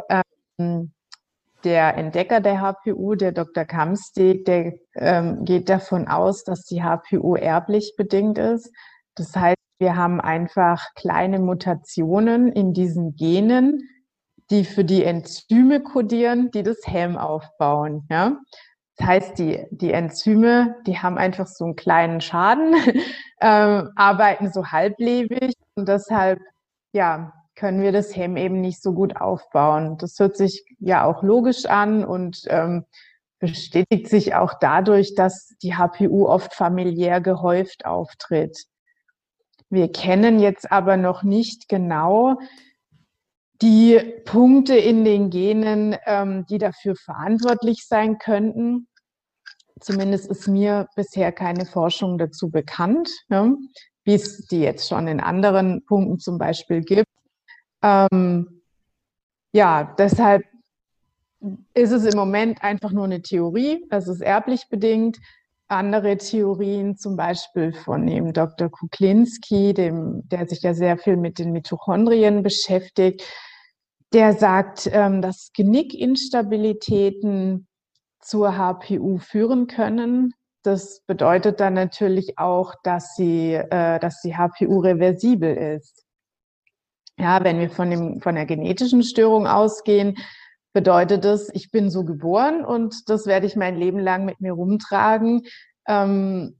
[0.57, 0.91] ähm,
[1.63, 3.65] der Entdecker der HPU, der Dr.
[3.65, 8.71] Kamsteg, der ähm, geht davon aus, dass die HPU erblich bedingt ist.
[9.15, 13.89] Das heißt, wir haben einfach kleine Mutationen in diesen Genen,
[14.49, 18.05] die für die Enzyme kodieren, die das Helm aufbauen.
[18.09, 18.37] Ja?
[18.97, 22.73] Das heißt, die, die Enzyme, die haben einfach so einen kleinen Schaden,
[23.39, 26.39] äh, arbeiten so halblebig und deshalb,
[26.91, 29.97] ja, können wir das Hemm eben nicht so gut aufbauen.
[29.97, 32.85] Das hört sich ja auch logisch an und ähm,
[33.39, 38.65] bestätigt sich auch dadurch, dass die HPU oft familiär gehäuft auftritt.
[39.69, 42.37] Wir kennen jetzt aber noch nicht genau
[43.61, 48.87] die Punkte in den Genen, ähm, die dafür verantwortlich sein könnten.
[49.81, 53.57] Zumindest ist mir bisher keine Forschung dazu bekannt, ne?
[54.05, 57.18] wie es die jetzt schon in anderen Punkten zum Beispiel gibt.
[57.81, 58.61] Ähm,
[59.53, 60.43] ja, deshalb
[61.73, 65.17] ist es im Moment einfach nur eine Theorie, es ist erblich bedingt
[65.69, 68.69] andere Theorien, zum Beispiel von dem Dr.
[68.69, 73.23] Kuklinski, dem, der sich ja sehr viel mit den Mitochondrien beschäftigt,
[74.11, 77.67] der sagt, ähm, dass Genickinstabilitäten
[78.19, 80.33] zur HPU führen können.
[80.63, 86.03] Das bedeutet dann natürlich auch, dass, sie, äh, dass die HPU reversibel ist.
[87.19, 90.17] Ja, wenn wir von, dem, von der genetischen Störung ausgehen,
[90.71, 94.53] bedeutet es, ich bin so geboren und das werde ich mein Leben lang mit mir
[94.53, 95.41] rumtragen.
[95.85, 96.55] Ähm,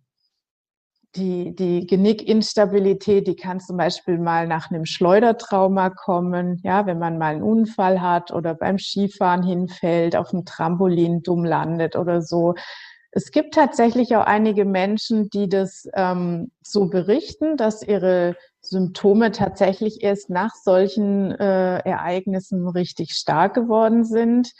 [1.16, 7.18] die, die Genickinstabilität, die kann zum Beispiel mal nach einem Schleudertrauma kommen, ja, wenn man
[7.18, 12.54] mal einen Unfall hat oder beim Skifahren hinfällt, auf dem Trampolin dumm landet oder so.
[13.12, 20.04] Es gibt tatsächlich auch einige Menschen, die das ähm, so berichten, dass ihre Symptome tatsächlich
[20.04, 24.52] erst nach solchen äh, Ereignissen richtig stark geworden sind.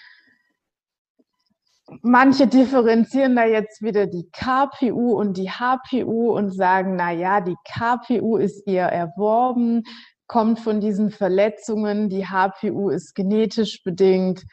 [2.02, 7.58] Manche differenzieren da jetzt wieder die KPU und die HPU und sagen, na ja, die
[7.66, 9.84] KPU ist eher erworben,
[10.28, 14.44] kommt von diesen Verletzungen, die HPU ist genetisch bedingt.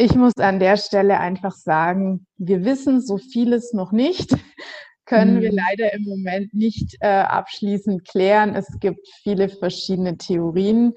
[0.00, 4.30] Ich muss an der Stelle einfach sagen, wir wissen so vieles noch nicht
[5.06, 5.40] können mhm.
[5.40, 8.54] wir leider im Moment nicht äh, abschließend klären.
[8.54, 10.94] Es gibt viele verschiedene Theorien.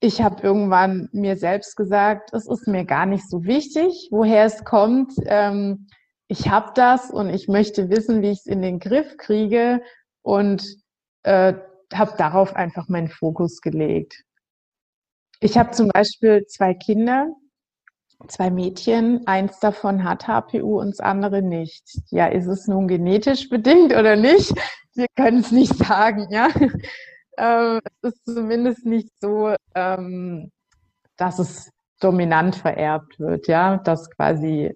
[0.00, 4.64] Ich habe irgendwann mir selbst gesagt, es ist mir gar nicht so wichtig, woher es
[4.64, 5.12] kommt.
[5.24, 5.88] Ähm,
[6.28, 9.82] ich habe das und ich möchte wissen, wie ich es in den Griff kriege
[10.22, 10.64] und
[11.24, 11.54] äh,
[11.92, 14.22] habe darauf einfach meinen Fokus gelegt.
[15.40, 17.28] Ich habe zum Beispiel zwei Kinder,
[18.28, 21.84] zwei Mädchen, eins davon hat HPU und das andere nicht.
[22.10, 24.52] Ja, ist es nun genetisch bedingt oder nicht?
[24.94, 26.48] Wir können es nicht sagen, ja.
[27.38, 30.50] Ähm, es ist zumindest nicht so, ähm,
[31.16, 34.74] dass es dominant vererbt wird, ja, dass quasi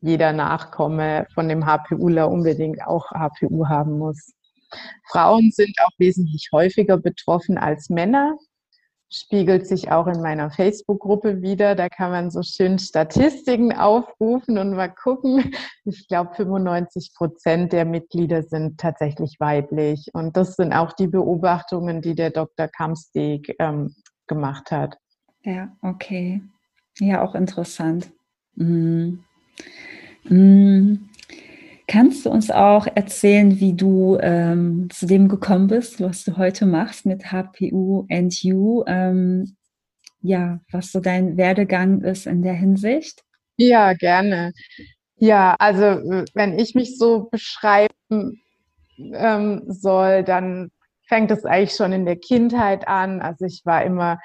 [0.00, 4.32] jeder Nachkomme von dem HPUler unbedingt auch HPU haben muss.
[5.10, 8.38] Frauen sind auch wesentlich häufiger betroffen als Männer
[9.10, 11.74] spiegelt sich auch in meiner Facebook-Gruppe wieder.
[11.74, 15.54] Da kann man so schön Statistiken aufrufen und mal gucken.
[15.84, 20.10] Ich glaube, 95 Prozent der Mitglieder sind tatsächlich weiblich.
[20.12, 22.68] Und das sind auch die Beobachtungen, die der Dr.
[22.68, 23.94] Kamsteg ähm,
[24.26, 24.98] gemacht hat.
[25.44, 26.42] Ja, okay.
[26.98, 28.10] Ja, auch interessant.
[28.54, 29.24] Mhm.
[30.24, 31.08] Mhm.
[31.88, 36.66] Kannst du uns auch erzählen, wie du ähm, zu dem gekommen bist, was du heute
[36.66, 38.84] machst mit HPU and You?
[38.86, 39.56] Ähm,
[40.20, 43.24] ja, was so dein Werdegang ist in der Hinsicht?
[43.56, 44.52] Ja, gerne.
[45.16, 45.84] Ja, also
[46.34, 48.42] wenn ich mich so beschreiben
[48.98, 50.70] ähm, soll, dann
[51.06, 53.22] fängt es eigentlich schon in der Kindheit an.
[53.22, 54.18] Also ich war immer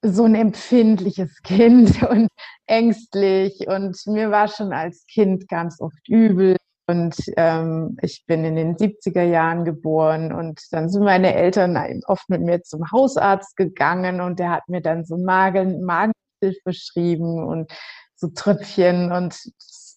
[0.00, 2.28] so ein empfindliches Kind und
[2.64, 6.56] ängstlich und mir war schon als Kind ganz oft übel.
[6.90, 12.28] Und ähm, ich bin in den 70er Jahren geboren und dann sind meine Eltern oft
[12.28, 17.70] mit mir zum Hausarzt gegangen und der hat mir dann so Magen, Magenhilfe beschrieben und
[18.16, 19.38] so Tröpfchen und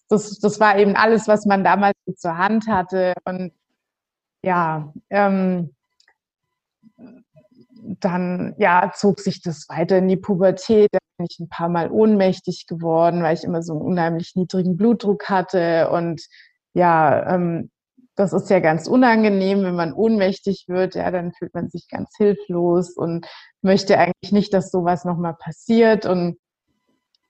[0.08, 3.14] das, das war eben alles, was man damals zur Hand hatte.
[3.24, 3.52] Und
[4.42, 5.74] ja, ähm,
[8.00, 10.90] dann ja, zog sich das weiter in die Pubertät.
[10.92, 14.76] Da bin ich ein paar Mal ohnmächtig geworden, weil ich immer so einen unheimlich niedrigen
[14.76, 16.22] Blutdruck hatte und
[16.74, 17.70] ja, ähm,
[18.16, 22.10] das ist ja ganz unangenehm, wenn man ohnmächtig wird, ja, dann fühlt man sich ganz
[22.16, 23.26] hilflos und
[23.62, 26.06] möchte eigentlich nicht, dass sowas nochmal passiert.
[26.06, 26.38] Und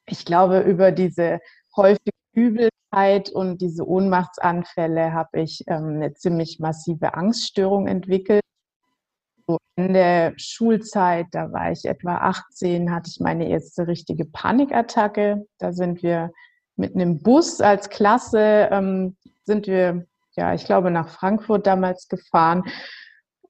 [0.07, 1.41] ich glaube, über diese
[1.77, 8.43] häufige Übelkeit und diese Ohnmachtsanfälle habe ich ähm, eine ziemlich massive Angststörung entwickelt.
[9.47, 15.47] So in der Schulzeit, da war ich etwa 18, hatte ich meine erste richtige Panikattacke.
[15.59, 16.31] Da sind wir
[16.77, 22.65] mit einem Bus als Klasse, ähm, sind wir, ja, ich glaube, nach Frankfurt damals gefahren.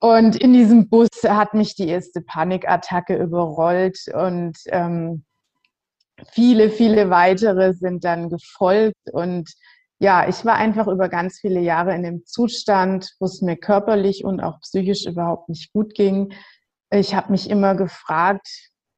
[0.00, 5.24] Und in diesem Bus hat mich die erste Panikattacke überrollt und ähm,
[6.30, 9.10] viele, viele weitere sind dann gefolgt.
[9.12, 9.50] Und
[9.98, 14.24] ja, ich war einfach über ganz viele Jahre in dem Zustand, wo es mir körperlich
[14.24, 16.34] und auch psychisch überhaupt nicht gut ging.
[16.90, 18.46] Ich habe mich immer gefragt,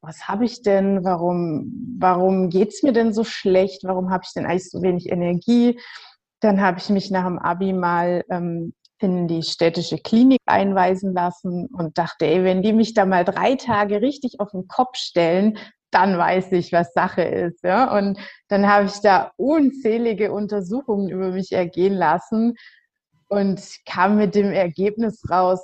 [0.01, 1.03] was habe ich denn?
[1.03, 3.83] Warum, warum geht es mir denn so schlecht?
[3.83, 5.79] Warum habe ich denn eigentlich so wenig Energie?
[6.39, 11.67] Dann habe ich mich nach dem Abi mal ähm, in die städtische Klinik einweisen lassen
[11.67, 15.57] und dachte, ey, wenn die mich da mal drei Tage richtig auf den Kopf stellen,
[15.91, 17.63] dann weiß ich, was Sache ist.
[17.63, 17.95] Ja?
[17.97, 18.19] Und
[18.49, 22.55] dann habe ich da unzählige Untersuchungen über mich ergehen lassen
[23.29, 25.61] und kam mit dem Ergebnis raus,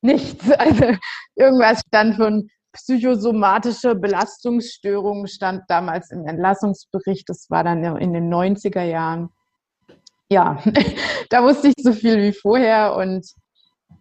[0.00, 0.44] nichts.
[0.58, 0.96] Also
[1.36, 7.28] irgendwas stand von psychosomatische Belastungsstörung, stand damals im Entlassungsbericht.
[7.28, 9.30] Das war dann in den 90er Jahren.
[10.30, 10.62] Ja,
[11.30, 13.26] da wusste ich so viel wie vorher und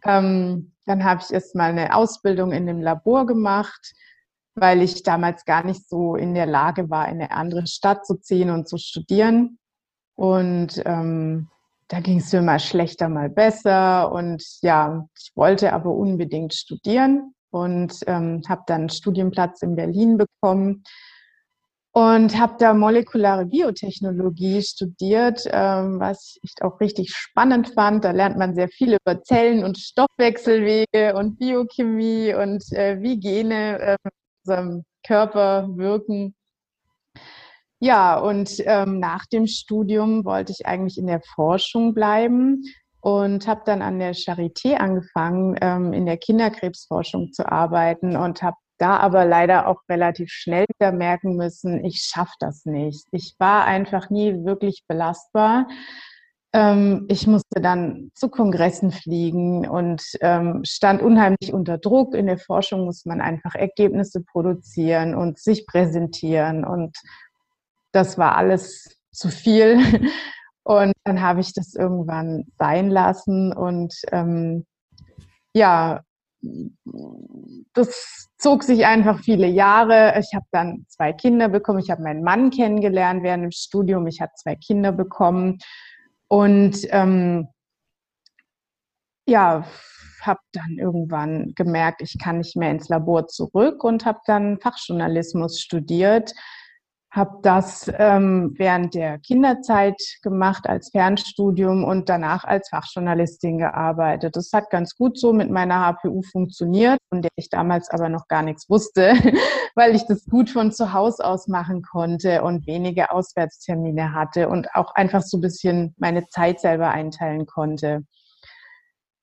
[0.05, 3.93] ähm, dann habe ich erst mal eine Ausbildung in dem Labor gemacht
[4.55, 8.15] weil ich damals gar nicht so in der Lage war, in eine andere Stadt zu
[8.15, 9.57] ziehen und zu studieren.
[10.15, 11.49] Und ähm,
[11.87, 14.11] da ging es mir mal schlechter, mal besser.
[14.11, 20.17] Und ja, ich wollte aber unbedingt studieren und ähm, habe dann einen Studienplatz in Berlin
[20.17, 20.83] bekommen
[21.93, 28.03] und habe da molekulare Biotechnologie studiert, ähm, was ich auch richtig spannend fand.
[28.03, 33.79] Da lernt man sehr viel über Zellen und Stoffwechselwege und Biochemie und äh, wie Gene
[33.79, 33.97] äh,
[34.43, 36.33] unserem Körper wirken.
[37.79, 42.63] Ja, und ähm, nach dem Studium wollte ich eigentlich in der Forschung bleiben
[43.01, 48.55] und habe dann an der Charité angefangen, ähm, in der Kinderkrebsforschung zu arbeiten und habe
[48.83, 53.07] da aber leider auch relativ schnell wieder merken müssen, ich schaffe das nicht.
[53.11, 55.67] Ich war einfach nie wirklich belastbar.
[56.51, 62.13] Ähm, ich musste dann zu Kongressen fliegen und ähm, stand unheimlich unter Druck.
[62.13, 66.65] In der Forschung muss man einfach Ergebnisse produzieren und sich präsentieren.
[66.65, 66.97] Und
[67.93, 69.79] das war alles zu viel.
[70.65, 73.51] Und dann habe ich das irgendwann sein lassen.
[73.51, 74.65] Und ähm,
[75.53, 76.03] ja,
[77.73, 80.19] das zog sich einfach viele Jahre.
[80.19, 81.79] Ich habe dann zwei Kinder bekommen.
[81.79, 84.07] Ich habe meinen Mann kennengelernt während dem Studium.
[84.07, 85.59] Ich habe zwei Kinder bekommen.
[86.27, 87.47] Und ähm,
[89.25, 89.65] ja,
[90.21, 95.59] habe dann irgendwann gemerkt, ich kann nicht mehr ins Labor zurück und habe dann Fachjournalismus
[95.59, 96.33] studiert.
[97.13, 104.35] Habe das ähm, während der Kinderzeit gemacht als Fernstudium und danach als Fachjournalistin gearbeitet.
[104.35, 108.27] Das hat ganz gut so mit meiner HPU funktioniert, von der ich damals aber noch
[108.27, 109.13] gar nichts wusste,
[109.75, 114.73] weil ich das gut von zu Hause aus machen konnte und wenige Auswärtstermine hatte und
[114.73, 118.07] auch einfach so ein bisschen meine Zeit selber einteilen konnte.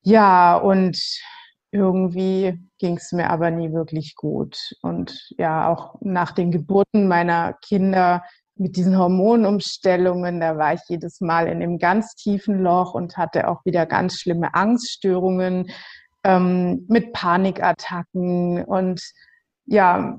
[0.02, 0.96] Ja, und
[1.72, 4.58] irgendwie ging es mir aber nie wirklich gut.
[4.82, 8.24] Und ja, auch nach den Geburten meiner Kinder
[8.56, 13.48] mit diesen Hormonumstellungen, da war ich jedes Mal in einem ganz tiefen Loch und hatte
[13.48, 15.70] auch wieder ganz schlimme Angststörungen
[16.24, 19.00] ähm, mit Panikattacken und
[19.66, 20.18] ja,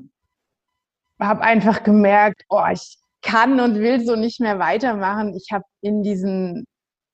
[1.19, 5.35] habe einfach gemerkt, oh, ich kann und will so nicht mehr weitermachen.
[5.35, 6.65] Ich habe in diesen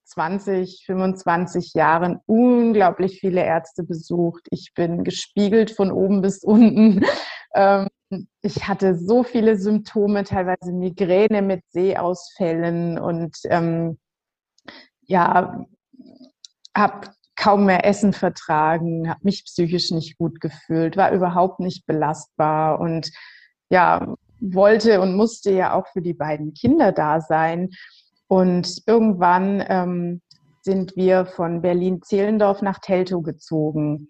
[0.07, 4.47] 20, 25 Jahren unglaublich viele Ärzte besucht.
[4.51, 7.05] Ich bin gespiegelt von oben bis unten.
[7.55, 7.87] Ähm,
[8.41, 13.97] ich hatte so viele Symptome, teilweise Migräne mit Sehausfällen und ähm,
[15.03, 15.65] ja,
[16.75, 22.79] habe kaum mehr Essen vertragen, habe mich psychisch nicht gut gefühlt, war überhaupt nicht belastbar
[22.79, 23.11] und
[23.69, 27.69] ja, wollte und musste ja auch für die beiden Kinder da sein.
[28.27, 30.21] Und irgendwann ähm,
[30.61, 34.09] sind wir von Berlin-Zehlendorf nach Teltow gezogen.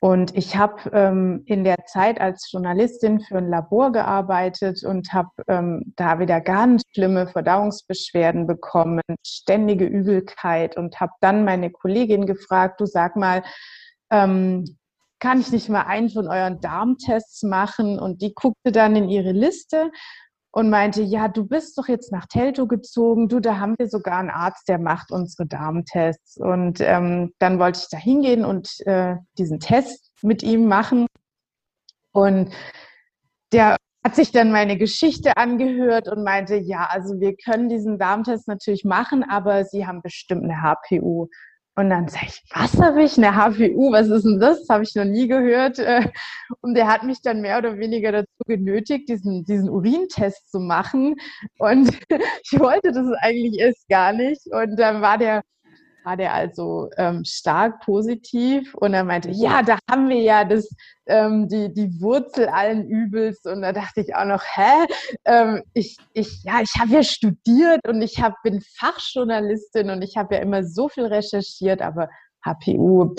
[0.00, 5.30] Und ich habe ähm, in der Zeit als Journalistin für ein Labor gearbeitet und habe
[5.48, 12.82] ähm, da wieder ganz schlimme Verdauungsbeschwerden bekommen, ständige Übelkeit und habe dann meine Kollegin gefragt,
[12.82, 13.42] du sag mal,
[14.10, 14.76] ähm,
[15.20, 17.98] kann ich nicht mal einen von euren Darmtests machen?
[17.98, 19.90] Und die guckte dann in ihre Liste
[20.54, 24.18] und meinte, ja, du bist doch jetzt nach Telto gezogen, du, da haben wir sogar
[24.18, 26.36] einen Arzt, der macht unsere Darmtests.
[26.36, 31.08] Und ähm, dann wollte ich da hingehen und äh, diesen Test mit ihm machen.
[32.12, 32.52] Und
[33.52, 38.46] der hat sich dann meine Geschichte angehört und meinte, ja, also wir können diesen Darmtest
[38.46, 41.30] natürlich machen, aber Sie haben bestimmt eine HPU.
[41.76, 43.18] Und dann sage ich, was habe ich?
[43.18, 44.68] Eine HPU, was ist denn das?
[44.68, 45.78] Habe ich noch nie gehört.
[45.80, 46.08] Äh,
[46.60, 51.16] und der hat mich dann mehr oder weniger dazu genötigt, diesen, diesen Urintest zu machen.
[51.58, 54.42] Und ich wollte das eigentlich erst gar nicht.
[54.52, 55.42] Und dann war der
[56.04, 60.68] war der also ähm, stark positiv und er meinte, ja, da haben wir ja das,
[61.06, 64.86] ähm, die, die Wurzel allen Übels und da dachte ich auch noch, hä?
[65.24, 70.16] Ähm, ich, ich, ja, ich habe ja studiert und ich hab, bin Fachjournalistin und ich
[70.16, 72.08] habe ja immer so viel recherchiert, aber
[72.44, 73.14] HPU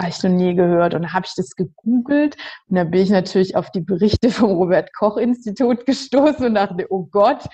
[0.00, 0.94] habe ich noch nie gehört.
[0.94, 2.36] Und habe ich das gegoogelt
[2.68, 6.86] und dann bin ich natürlich auf die Berichte vom Robert Koch Institut gestoßen und dachte,
[6.90, 7.44] oh Gott,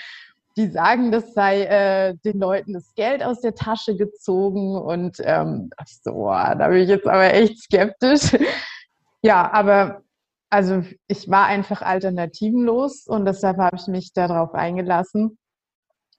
[0.56, 5.70] die sagen, das sei äh, den Leuten das Geld aus der Tasche gezogen und ähm,
[5.86, 8.36] ich so, boah, da bin ich jetzt aber echt skeptisch.
[9.22, 10.02] ja, aber
[10.50, 15.38] also ich war einfach alternativenlos und deshalb habe ich mich darauf eingelassen.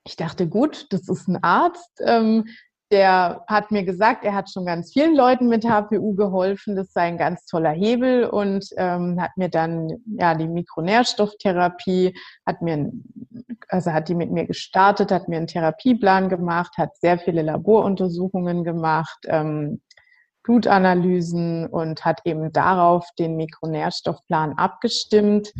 [0.05, 2.45] Ich dachte, gut, das ist ein Arzt, ähm,
[2.91, 6.75] der hat mir gesagt, er hat schon ganz vielen Leuten mit HPU geholfen.
[6.75, 12.13] Das sei ein ganz toller Hebel und ähm, hat mir dann ja die Mikronährstofftherapie,
[12.45, 12.91] hat mir,
[13.69, 18.63] also hat die mit mir gestartet, hat mir einen Therapieplan gemacht, hat sehr viele Laboruntersuchungen
[18.63, 19.81] gemacht, ähm,
[20.43, 25.53] Blutanalysen und hat eben darauf den Mikronährstoffplan abgestimmt.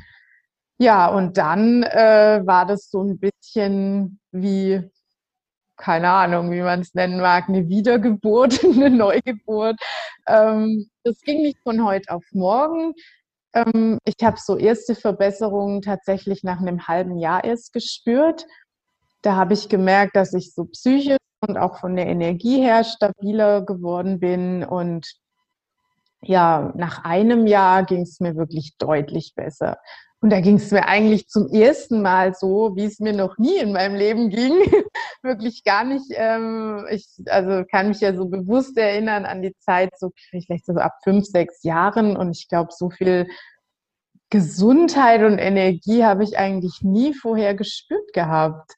[0.77, 4.91] Ja, und dann äh, war das so ein bisschen wie
[5.77, 9.79] keine Ahnung, wie man es nennen mag, eine Wiedergeburt, eine Neugeburt.
[10.27, 12.93] Ähm, das ging nicht von heute auf morgen.
[13.53, 18.45] Ähm, ich habe so erste Verbesserungen tatsächlich nach einem halben Jahr erst gespürt.
[19.21, 23.61] Da habe ich gemerkt, dass ich so psychisch und auch von der Energie her stabiler
[23.61, 24.63] geworden bin.
[24.63, 25.13] Und
[26.21, 29.77] ja, nach einem Jahr ging es mir wirklich deutlich besser.
[30.23, 33.57] Und da ging es mir eigentlich zum ersten Mal so, wie es mir noch nie
[33.57, 34.53] in meinem Leben ging.
[35.21, 36.05] Wirklich gar nicht.
[36.11, 40.75] Ähm, ich also kann mich ja so bewusst erinnern an die Zeit, so vielleicht so
[40.75, 42.15] ab fünf, sechs Jahren.
[42.15, 43.27] Und ich glaube, so viel
[44.29, 48.75] Gesundheit und Energie habe ich eigentlich nie vorher gespürt gehabt.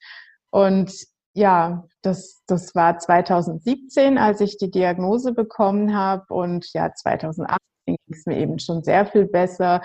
[0.49, 0.91] Und
[1.35, 6.25] ja, das, das war 2017, als ich die Diagnose bekommen habe.
[6.33, 9.83] Und ja, 2018 ging es mir eben schon sehr viel besser.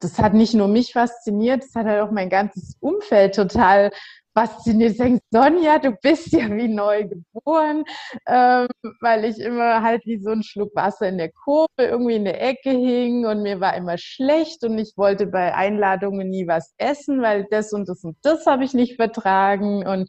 [0.00, 3.90] Das hat nicht nur mich fasziniert, das hat halt auch mein ganzes Umfeld total
[4.38, 4.92] fasziniert.
[4.92, 7.84] Ich denke, Sonja, du bist ja wie neu geboren,
[8.26, 8.68] ähm,
[9.00, 12.40] weil ich immer halt wie so ein Schluck Wasser in der Kurve irgendwie in der
[12.40, 17.20] Ecke hing und mir war immer schlecht und ich wollte bei Einladungen nie was essen,
[17.22, 19.86] weil das und das und das habe ich nicht vertragen.
[19.86, 20.08] Und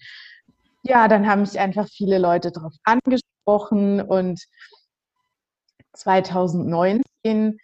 [0.84, 4.40] ja, dann haben mich einfach viele Leute darauf angesprochen und
[5.94, 7.58] 2019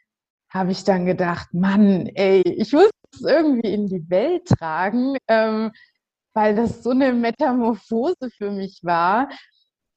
[0.55, 5.71] habe ich dann gedacht, Mann, ey, ich muss es irgendwie in die Welt tragen, ähm,
[6.33, 9.27] weil das so eine Metamorphose für mich war.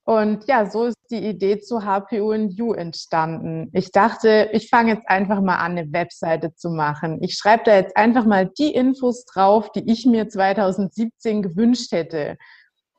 [0.04, 3.70] Und ja, so ist die Idee zu HPU and You entstanden.
[3.72, 7.18] Ich dachte, ich fange jetzt einfach mal an, eine Webseite zu machen.
[7.22, 12.36] Ich schreibe da jetzt einfach mal die Infos drauf, die ich mir 2017 gewünscht hätte,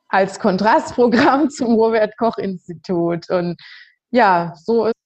[0.08, 3.28] als Kontrastprogramm zum Robert Koch Institut.
[3.28, 3.60] Und
[4.10, 4.99] ja, so ist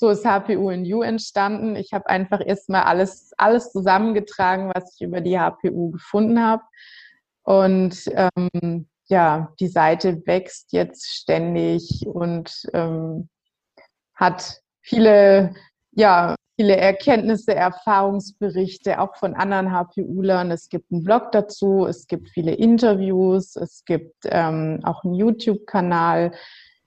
[0.00, 1.76] so ist HPU in You entstanden.
[1.76, 6.62] Ich habe einfach erstmal alles, alles zusammengetragen, was ich über die HPU gefunden habe.
[7.42, 13.28] Und ähm, ja, die Seite wächst jetzt ständig und ähm,
[14.14, 15.54] hat viele,
[15.92, 20.50] ja, viele Erkenntnisse, Erfahrungsberichte, auch von anderen HPUlern.
[20.50, 26.32] Es gibt einen Blog dazu, es gibt viele Interviews, es gibt ähm, auch einen YouTube-Kanal.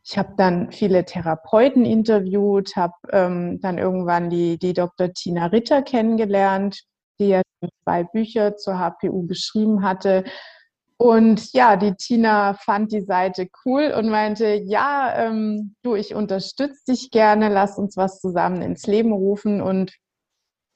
[0.05, 5.13] Ich habe dann viele Therapeuten interviewt, habe ähm, dann irgendwann die, die Dr.
[5.13, 6.83] Tina Ritter kennengelernt,
[7.19, 7.41] die ja
[7.83, 10.25] zwei Bücher zur HPU geschrieben hatte.
[10.97, 16.83] Und ja, die Tina fand die Seite cool und meinte, ja, ähm, du, ich unterstütze
[16.89, 19.61] dich gerne, lass uns was zusammen ins Leben rufen.
[19.61, 19.93] Und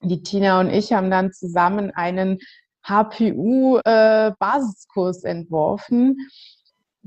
[0.02, 2.40] die Tina und ich haben dann zusammen einen
[2.84, 6.16] HPU-Basiskurs äh, entworfen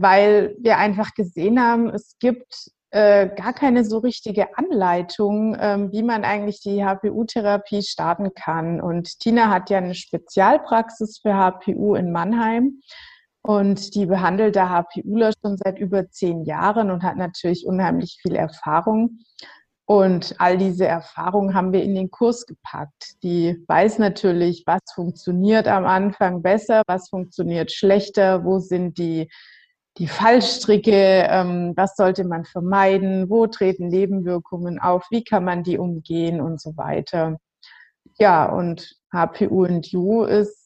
[0.00, 6.02] weil wir einfach gesehen haben, es gibt äh, gar keine so richtige Anleitung, ähm, wie
[6.02, 8.80] man eigentlich die HPU-Therapie starten kann.
[8.80, 12.80] Und Tina hat ja eine Spezialpraxis für HPU in Mannheim.
[13.42, 18.34] Und die behandelt da HPUler schon seit über zehn Jahren und hat natürlich unheimlich viel
[18.34, 19.20] Erfahrung.
[19.86, 23.22] Und all diese Erfahrungen haben wir in den Kurs gepackt.
[23.22, 29.28] Die weiß natürlich, was funktioniert am Anfang besser, was funktioniert schlechter, wo sind die,
[30.00, 35.76] die Fallstricke, ähm, was sollte man vermeiden, wo treten Nebenwirkungen auf, wie kann man die
[35.76, 37.36] umgehen und so weiter.
[38.18, 40.56] Ja, und HPU und U ist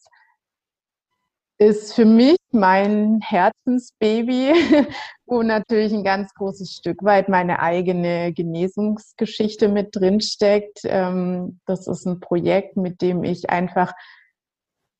[1.59, 4.53] ist für mich mein Herzensbaby,
[5.27, 10.81] wo natürlich ein ganz großes Stück weit meine eigene Genesungsgeschichte mit drin steckt.
[10.85, 13.93] Ähm, das ist ein Projekt, mit dem ich einfach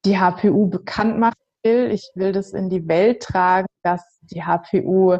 [0.05, 1.91] die HPU bekannt machen will.
[1.91, 5.19] Ich will das in die Welt tragen, dass die HPU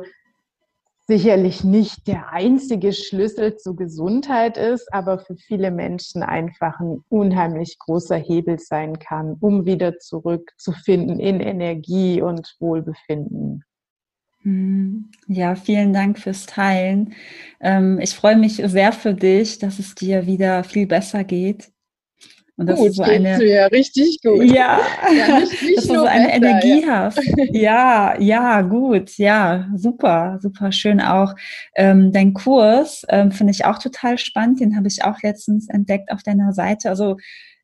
[1.07, 7.79] sicherlich nicht der einzige Schlüssel zur Gesundheit ist, aber für viele Menschen einfach ein unheimlich
[7.79, 13.65] großer Hebel sein kann, um wieder zurückzufinden in Energie und Wohlbefinden.
[14.43, 15.11] Hm.
[15.27, 17.15] Ja, vielen Dank fürs Teilen.
[17.61, 21.74] Ähm, ich freue mich sehr für dich, dass es dir wieder viel besser geht.
[22.57, 24.45] Und das gut, ist so eine ja richtig gut.
[24.45, 24.81] Ja,
[25.13, 26.89] ja nicht, nicht dass du so eine besser, Energie ja.
[26.89, 27.21] hast.
[27.51, 31.35] Ja, ja, gut, ja, super, super schön auch.
[31.75, 34.61] Ähm, dein Kurs ähm, finde ich auch total spannend.
[34.61, 36.91] Den habe ich auch letztens entdeckt auf deiner Seite.
[36.91, 37.17] Also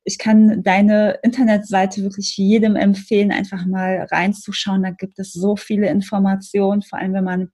[0.04, 4.82] ich kann deine Internetseite wirklich jedem empfehlen, einfach mal reinzuschauen.
[4.82, 7.50] Da gibt es so viele Informationen, vor allem wenn man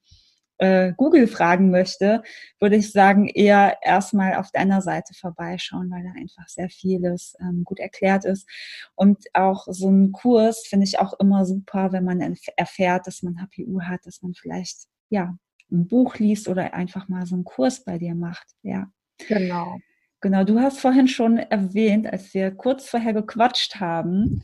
[0.58, 2.22] äh, Google fragen möchte,
[2.60, 7.64] würde ich sagen, eher erstmal auf deiner Seite vorbeischauen, weil da einfach sehr vieles ähm,
[7.64, 8.48] gut erklärt ist.
[8.94, 13.40] Und auch so ein Kurs finde ich auch immer super, wenn man erfährt, dass man
[13.40, 15.36] HPU hat, dass man vielleicht ja
[15.70, 18.46] ein Buch liest oder einfach mal so einen Kurs bei dir macht.
[18.62, 18.90] Ja.
[19.28, 19.78] Genau.
[20.20, 24.42] Genau, du hast vorhin schon erwähnt, als wir kurz vorher gequatscht haben,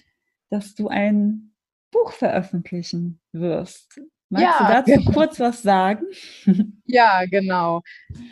[0.51, 1.55] dass du ein
[1.91, 4.01] Buch veröffentlichen wirst.
[4.33, 6.07] Magst ja, du dazu kurz was sagen?
[6.87, 7.81] Ja, genau.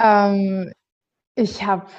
[0.02, 0.72] Ähm,
[1.34, 1.90] ich hab,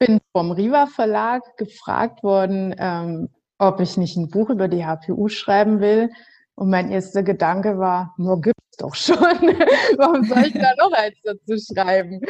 [0.00, 3.28] bin vom Riva Verlag gefragt worden, ähm,
[3.58, 6.10] ob ich nicht ein Buch über die HPU schreiben will.
[6.56, 9.16] Und mein erster Gedanke war, nur gibt es doch schon.
[9.96, 12.20] Warum soll ich da noch eins dazu schreiben?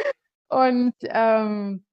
[0.49, 1.83] Und ähm,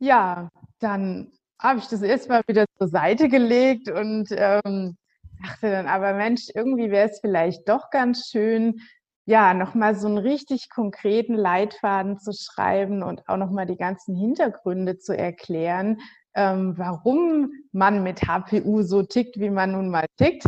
[0.00, 0.50] ja,
[0.80, 4.96] dann habe ich das erstmal wieder zur Seite gelegt und ähm,
[5.42, 8.80] dachte dann aber, Mensch, irgendwie wäre es vielleicht doch ganz schön,
[9.26, 14.98] ja, nochmal so einen richtig konkreten Leitfaden zu schreiben und auch nochmal die ganzen Hintergründe
[14.98, 15.98] zu erklären,
[16.34, 20.44] ähm, warum man mit HPU so tickt, wie man nun mal tickt.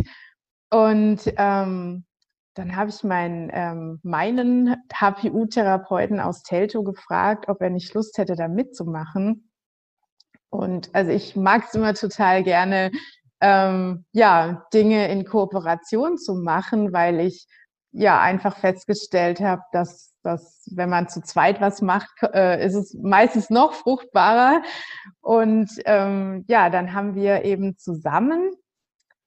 [0.71, 2.05] Und ähm,
[2.55, 8.35] dann habe ich meinen, ähm, meinen HPU-Therapeuten aus Telto gefragt, ob er nicht Lust hätte,
[8.35, 9.51] da mitzumachen.
[10.49, 12.91] Und also ich mag es immer total gerne,
[13.41, 17.47] ähm, ja, Dinge in Kooperation zu machen, weil ich
[17.91, 22.93] ja einfach festgestellt habe, dass, dass wenn man zu zweit was macht, äh, ist es
[22.93, 24.61] meistens noch fruchtbarer.
[25.19, 28.51] Und ähm, ja, dann haben wir eben zusammen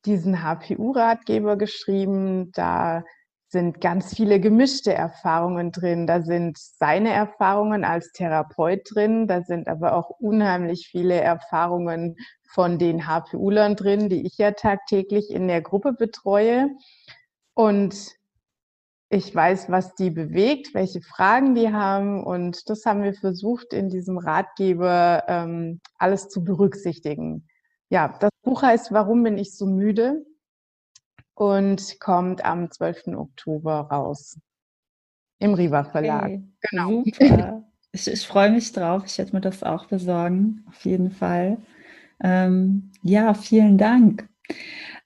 [0.06, 2.52] diesen HPU-Ratgeber geschrieben.
[2.52, 3.04] Da
[3.48, 6.06] sind ganz viele gemischte Erfahrungen drin.
[6.06, 9.26] Da sind seine Erfahrungen als Therapeut drin.
[9.26, 12.16] Da sind aber auch unheimlich viele Erfahrungen
[12.52, 16.70] von den HPU-Lern drin, die ich ja tagtäglich in der Gruppe betreue.
[17.54, 17.94] Und
[19.08, 22.24] ich weiß, was die bewegt, welche Fragen die haben.
[22.24, 27.46] Und das haben wir versucht, in diesem Ratgeber ähm, alles zu berücksichtigen.
[27.90, 30.24] Ja, das Buch heißt Warum bin ich so müde?
[31.34, 33.08] Und kommt am 12.
[33.16, 34.38] Oktober raus.
[35.38, 36.24] Im Riva Verlag.
[36.24, 37.04] Okay, genau.
[37.04, 37.64] Super.
[37.94, 39.04] Ich, ich freue mich drauf.
[39.06, 41.58] Ich werde mir das auch besorgen, auf jeden Fall.
[42.20, 44.28] Ähm, ja, vielen Dank.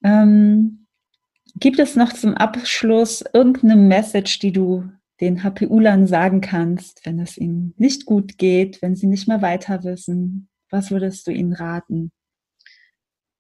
[0.03, 0.87] Ähm,
[1.57, 7.37] gibt es noch zum Abschluss irgendeine Message, die du den HPU-Lern sagen kannst, wenn es
[7.37, 10.49] ihnen nicht gut geht, wenn sie nicht mehr weiter wissen?
[10.70, 12.11] Was würdest du ihnen raten?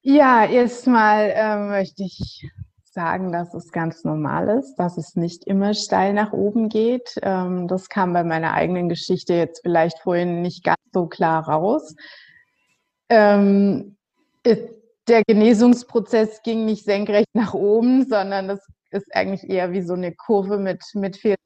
[0.02, 2.46] Ja, erstmal äh, möchte ich
[2.98, 7.14] sagen, dass es ganz normal ist, dass es nicht immer steil nach oben geht.
[7.22, 11.94] Ähm, das kam bei meiner eigenen Geschichte jetzt vielleicht vorhin nicht ganz so klar raus.
[13.08, 13.96] Ähm,
[14.44, 20.12] der Genesungsprozess ging nicht senkrecht nach oben, sondern das ist eigentlich eher wie so eine
[20.12, 21.36] Kurve mit, mit vielen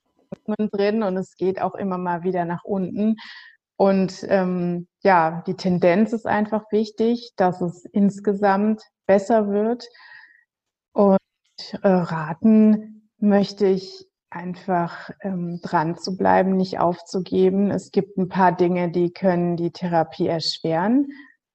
[0.72, 3.16] drin und es geht auch immer mal wieder nach unten.
[3.76, 9.86] Und ähm, ja, die Tendenz ist einfach wichtig, dass es insgesamt besser wird.
[10.92, 11.18] Und
[11.82, 17.70] äh, raten möchte ich einfach ähm, dran zu bleiben, nicht aufzugeben.
[17.70, 21.08] Es gibt ein paar Dinge, die können die Therapie erschweren.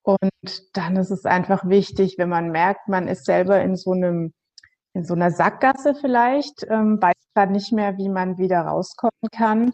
[0.04, 0.32] Und
[0.74, 4.34] dann ist es einfach wichtig, wenn man merkt, man ist selber in so einem,
[4.94, 9.74] in so einer Sackgasse vielleicht, ähm, weiß gerade nicht mehr, wie man wieder rauskommen kann,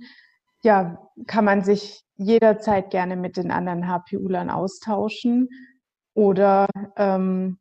[0.64, 0.98] ja,
[1.28, 5.50] kann man sich jederzeit gerne mit den anderen HPUlern austauschen
[6.14, 6.68] oder
[6.98, 7.60] ähm,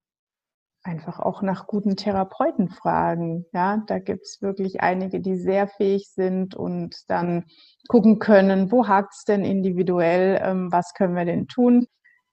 [0.85, 3.47] einfach auch nach guten Therapeuten fragen.
[3.53, 7.45] Ja, da gibt es wirklich einige, die sehr fähig sind und dann
[7.89, 11.87] gucken können, wo hakt es denn individuell, ähm, was können wir denn tun,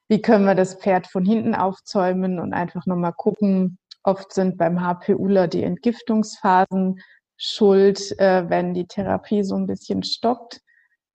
[0.07, 3.77] wie können wir das Pferd von hinten aufzäumen und einfach nochmal gucken.
[4.03, 6.99] Oft sind beim HPUler die Entgiftungsphasen
[7.37, 10.61] schuld, äh, wenn die Therapie so ein bisschen stockt.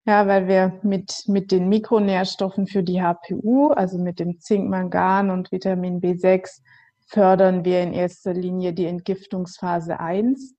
[0.06, 5.30] Ja, weil wir mit, mit den Mikronährstoffen für die HPU, also mit dem Zink, Mangan
[5.30, 6.60] und Vitamin B6,
[7.06, 10.56] fördern wir in erster Linie die Entgiftungsphase 1.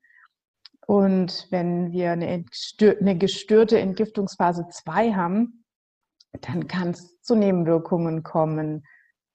[0.87, 2.45] Und wenn wir eine,
[3.17, 5.65] gestörte Entgiftungsphase 2 haben,
[6.41, 8.83] dann kann es zu Nebenwirkungen kommen.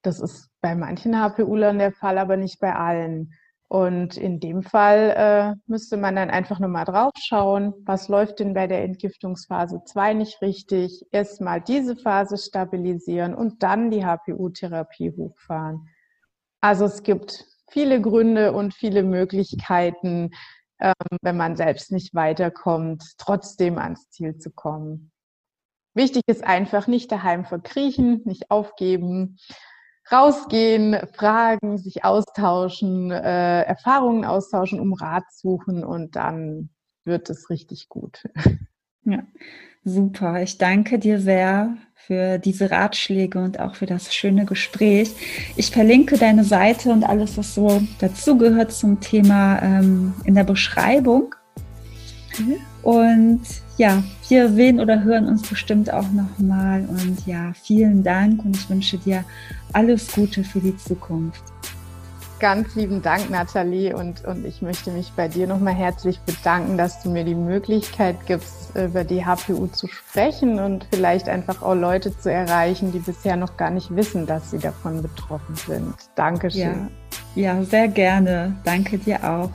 [0.02, 3.32] Das ist bei manchen HPUlern der Fall, aber nicht bei allen.
[3.68, 8.40] Und in dem Fall äh, müsste man dann einfach nur mal drauf schauen, was läuft
[8.40, 11.04] denn bei der Entgiftungsphase 2 nicht richtig.
[11.12, 15.88] Erstmal diese Phase stabilisieren und dann die HPU-Therapie hochfahren.
[16.60, 20.30] Also es gibt viele Gründe und viele Möglichkeiten,
[20.80, 25.12] ähm, wenn man selbst nicht weiterkommt, trotzdem ans Ziel zu kommen.
[25.94, 29.38] Wichtig ist einfach nicht daheim verkriechen, nicht aufgeben,
[30.10, 36.70] rausgehen, fragen, sich austauschen, äh, Erfahrungen austauschen, um Rat suchen und dann
[37.04, 38.24] wird es richtig gut.
[39.04, 39.22] Ja,
[39.84, 40.42] super.
[40.42, 41.76] Ich danke dir sehr
[42.06, 45.12] für diese Ratschläge und auch für das schöne Gespräch.
[45.56, 51.34] Ich verlinke deine Seite und alles, was so dazugehört zum Thema ähm, in der Beschreibung.
[52.38, 52.56] Mhm.
[52.82, 53.42] Und
[53.76, 56.84] ja, wir sehen oder hören uns bestimmt auch nochmal.
[56.88, 59.24] Und ja, vielen Dank und ich wünsche dir
[59.72, 61.42] alles Gute für die Zukunft.
[62.40, 63.94] Ganz lieben Dank, Nathalie.
[63.94, 68.16] Und, und ich möchte mich bei dir nochmal herzlich bedanken, dass du mir die Möglichkeit
[68.26, 73.36] gibst, über die HPU zu sprechen und vielleicht einfach auch Leute zu erreichen, die bisher
[73.36, 75.94] noch gar nicht wissen, dass sie davon betroffen sind.
[76.14, 76.88] Dankeschön.
[77.34, 78.56] Ja, ja sehr gerne.
[78.64, 79.50] Danke dir auch.